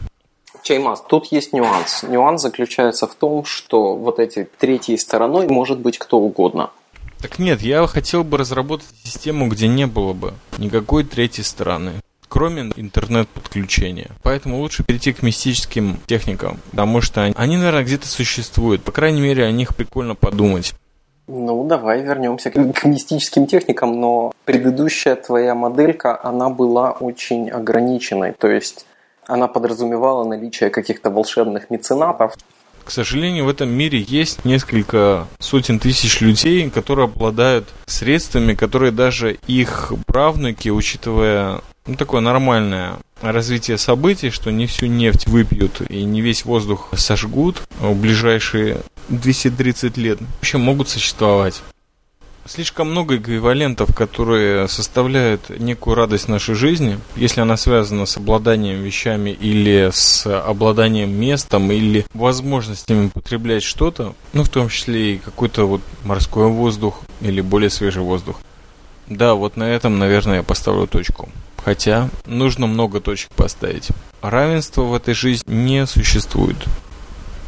Чаймас, 0.63 1.03
тут 1.09 1.31
есть 1.31 1.51
нюанс. 1.51 2.03
Нюанс 2.03 2.41
заключается 2.41 3.05
в 3.05 3.15
том, 3.15 3.43
что 3.43 3.95
вот 3.95 4.19
этой 4.19 4.45
третьей 4.45 4.97
стороной 4.97 5.47
может 5.49 5.79
быть 5.79 5.97
кто 5.97 6.19
угодно. 6.19 6.69
Так 7.19 7.37
нет, 7.37 7.61
я 7.61 7.85
хотел 7.87 8.23
бы 8.23 8.37
разработать 8.37 8.87
систему, 9.03 9.49
где 9.49 9.67
не 9.67 9.87
было 9.87 10.13
бы 10.13 10.33
никакой 10.57 11.03
третьей 11.03 11.43
стороны 11.43 12.00
кроме 12.31 12.71
интернет-подключения. 12.77 14.11
Поэтому 14.23 14.59
лучше 14.59 14.85
перейти 14.85 15.11
к 15.11 15.21
мистическим 15.21 15.99
техникам, 16.07 16.59
потому 16.71 17.01
что 17.01 17.23
они, 17.23 17.57
наверное, 17.57 17.83
где-то 17.83 18.07
существуют. 18.07 18.83
По 18.83 18.93
крайней 18.93 19.19
мере, 19.19 19.43
о 19.43 19.51
них 19.51 19.75
прикольно 19.75 20.15
подумать. 20.15 20.73
Ну, 21.27 21.65
давай 21.67 22.01
вернемся 22.01 22.49
к 22.49 22.85
мистическим 22.85 23.47
техникам, 23.47 23.99
но 23.99 24.31
предыдущая 24.45 25.17
твоя 25.17 25.55
моделька, 25.55 26.17
она 26.23 26.49
была 26.49 26.91
очень 26.91 27.49
ограниченной, 27.49 28.31
то 28.31 28.47
есть 28.47 28.85
она 29.27 29.47
подразумевала 29.47 30.23
наличие 30.23 30.69
каких-то 30.69 31.09
волшебных 31.09 31.69
меценатов. 31.69 32.37
К 32.85 32.91
сожалению, 32.91 33.45
в 33.45 33.49
этом 33.49 33.69
мире 33.69 33.99
есть 33.99 34.45
несколько 34.45 35.27
сотен 35.39 35.79
тысяч 35.79 36.21
людей, 36.21 36.69
которые 36.69 37.05
обладают 37.05 37.67
средствами, 37.85 38.53
которые 38.53 38.91
даже 38.91 39.37
их 39.47 39.93
правнуки, 40.07 40.69
учитывая 40.69 41.61
ну, 41.85 41.95
такое 41.95 42.21
нормальное 42.21 42.97
развитие 43.21 43.77
событий, 43.77 44.29
что 44.29 44.51
не 44.51 44.65
всю 44.67 44.87
нефть 44.87 45.27
выпьют 45.27 45.81
и 45.89 46.03
не 46.03 46.21
весь 46.21 46.45
воздух 46.45 46.89
сожгут 46.95 47.61
в 47.79 47.93
ближайшие 47.99 48.81
230 49.09 49.97
лет, 49.97 50.19
вообще 50.19 50.57
могут 50.57 50.89
существовать. 50.89 51.61
Слишком 52.47 52.89
много 52.89 53.17
эквивалентов, 53.17 53.95
которые 53.95 54.67
составляют 54.67 55.49
некую 55.59 55.95
радость 55.95 56.27
нашей 56.27 56.55
жизни, 56.55 56.99
если 57.15 57.39
она 57.39 57.55
связана 57.55 58.07
с 58.07 58.17
обладанием 58.17 58.81
вещами 58.81 59.29
или 59.29 59.91
с 59.93 60.25
обладанием 60.25 61.11
местом 61.11 61.71
или 61.71 62.05
возможностями 62.15 63.09
потреблять 63.09 63.61
что-то, 63.61 64.15
ну 64.33 64.43
в 64.43 64.49
том 64.49 64.69
числе 64.69 65.15
и 65.15 65.17
какой-то 65.19 65.65
вот 65.65 65.81
морской 66.03 66.47
воздух 66.47 67.01
или 67.21 67.41
более 67.41 67.69
свежий 67.69 68.01
воздух. 68.01 68.41
Да, 69.07 69.35
вот 69.35 69.55
на 69.55 69.65
этом, 69.65 69.99
наверное, 69.99 70.37
я 70.37 70.43
поставлю 70.43 70.87
точку. 70.87 71.29
Хотя 71.63 72.09
нужно 72.25 72.67
много 72.67 72.99
точек 72.99 73.31
поставить. 73.35 73.89
Равенства 74.21 74.83
в 74.83 74.93
этой 74.93 75.13
жизни 75.13 75.53
не 75.53 75.85
существует. 75.85 76.57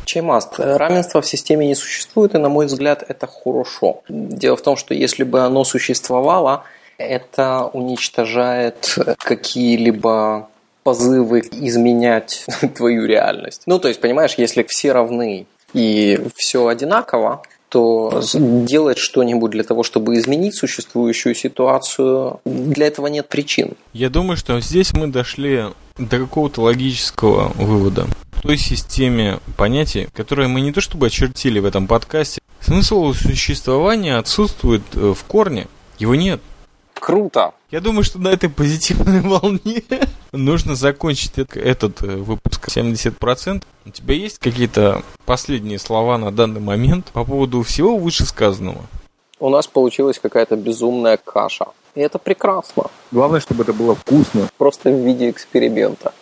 Чаймаст. 0.06 0.60
Равенства 0.60 1.22
в 1.22 1.26
системе 1.26 1.68
не 1.68 1.76
существует, 1.76 2.36
и, 2.36 2.38
на 2.38 2.50
мой 2.50 2.66
взгляд, 2.68 3.04
это 3.08 3.28
хорошо. 3.28 4.02
Дело 4.10 4.56
в 4.56 4.62
том, 4.62 4.76
что 4.76 4.94
если 4.94 5.24
бы 5.24 5.42
оно 5.42 5.64
существовало, 5.64 6.64
это 6.98 7.70
уничтожает 7.74 8.98
какие-либо 9.18 10.50
позывы 10.84 11.40
изменять 11.52 12.46
твою 12.76 13.06
реальность. 13.06 13.64
Ну, 13.66 13.80
то 13.80 13.88
есть, 13.88 14.02
понимаешь, 14.02 14.36
если 14.38 14.64
все 14.64 14.92
равны 14.92 15.48
и 15.74 16.22
все 16.36 16.68
одинаково, 16.68 17.42
то 17.74 18.22
делать 18.34 19.00
что-нибудь 19.00 19.50
для 19.50 19.64
того, 19.64 19.82
чтобы 19.82 20.16
изменить 20.20 20.56
существующую 20.56 21.34
ситуацию, 21.34 22.40
для 22.46 22.86
этого 22.86 23.08
нет 23.08 23.28
причин. 23.28 23.72
Я 23.94 24.12
думаю, 24.12 24.38
что 24.38 24.60
здесь 24.62 24.94
мы 24.94 25.08
дошли 25.08 25.66
до 25.98 26.20
какого-то 26.20 26.62
логического 26.62 27.52
вывода. 27.56 28.06
В 28.32 28.44
той 28.44 28.58
системе 28.58 29.40
понятий, 29.58 30.08
которые 30.14 30.50
мы 30.50 30.62
не 30.62 30.72
то 30.72 30.82
чтобы 30.82 31.08
очертили 31.08 31.60
в 31.60 31.66
этом 31.66 31.88
подкасте, 31.88 32.42
смысл 32.62 33.12
существования 33.14 34.18
отсутствует 34.18 34.84
э, 34.94 35.14
в 35.16 35.24
корне. 35.24 35.68
Его 35.98 36.14
нет. 36.14 36.42
Круто! 36.94 37.54
Я 37.74 37.82
думаю, 37.82 38.04
что 38.04 38.20
на 38.20 38.28
этой 38.28 38.50
позитивной 38.50 39.22
волне 39.28 39.82
нужно 40.32 40.76
закончить 40.76 41.40
этот 41.40 42.04
э, 42.04 42.18
выпуск 42.18 42.68
70%. 42.68 43.64
У 43.88 43.90
тебя 43.90 44.14
есть 44.14 44.38
какие-то 44.38 45.02
последние 45.26 45.80
слова 45.80 46.20
на 46.20 46.32
данный 46.32 46.62
момент 46.62 47.08
по 47.14 47.26
поводу 47.26 47.64
всего 47.64 47.98
вышесказанного? 47.98 48.82
У 49.40 49.50
нас 49.50 49.66
получилась 49.66 50.20
какая-то 50.20 50.56
безумная 50.56 51.18
каша. 51.18 51.66
И 51.96 52.02
это 52.02 52.20
прекрасно. 52.20 52.92
Главное, 53.12 53.40
чтобы 53.40 53.64
это 53.64 53.74
было 53.74 53.96
вкусно. 53.96 54.50
Просто 54.60 54.92
в 54.92 55.04
виде 55.04 55.32
эксперимента. 55.32 56.14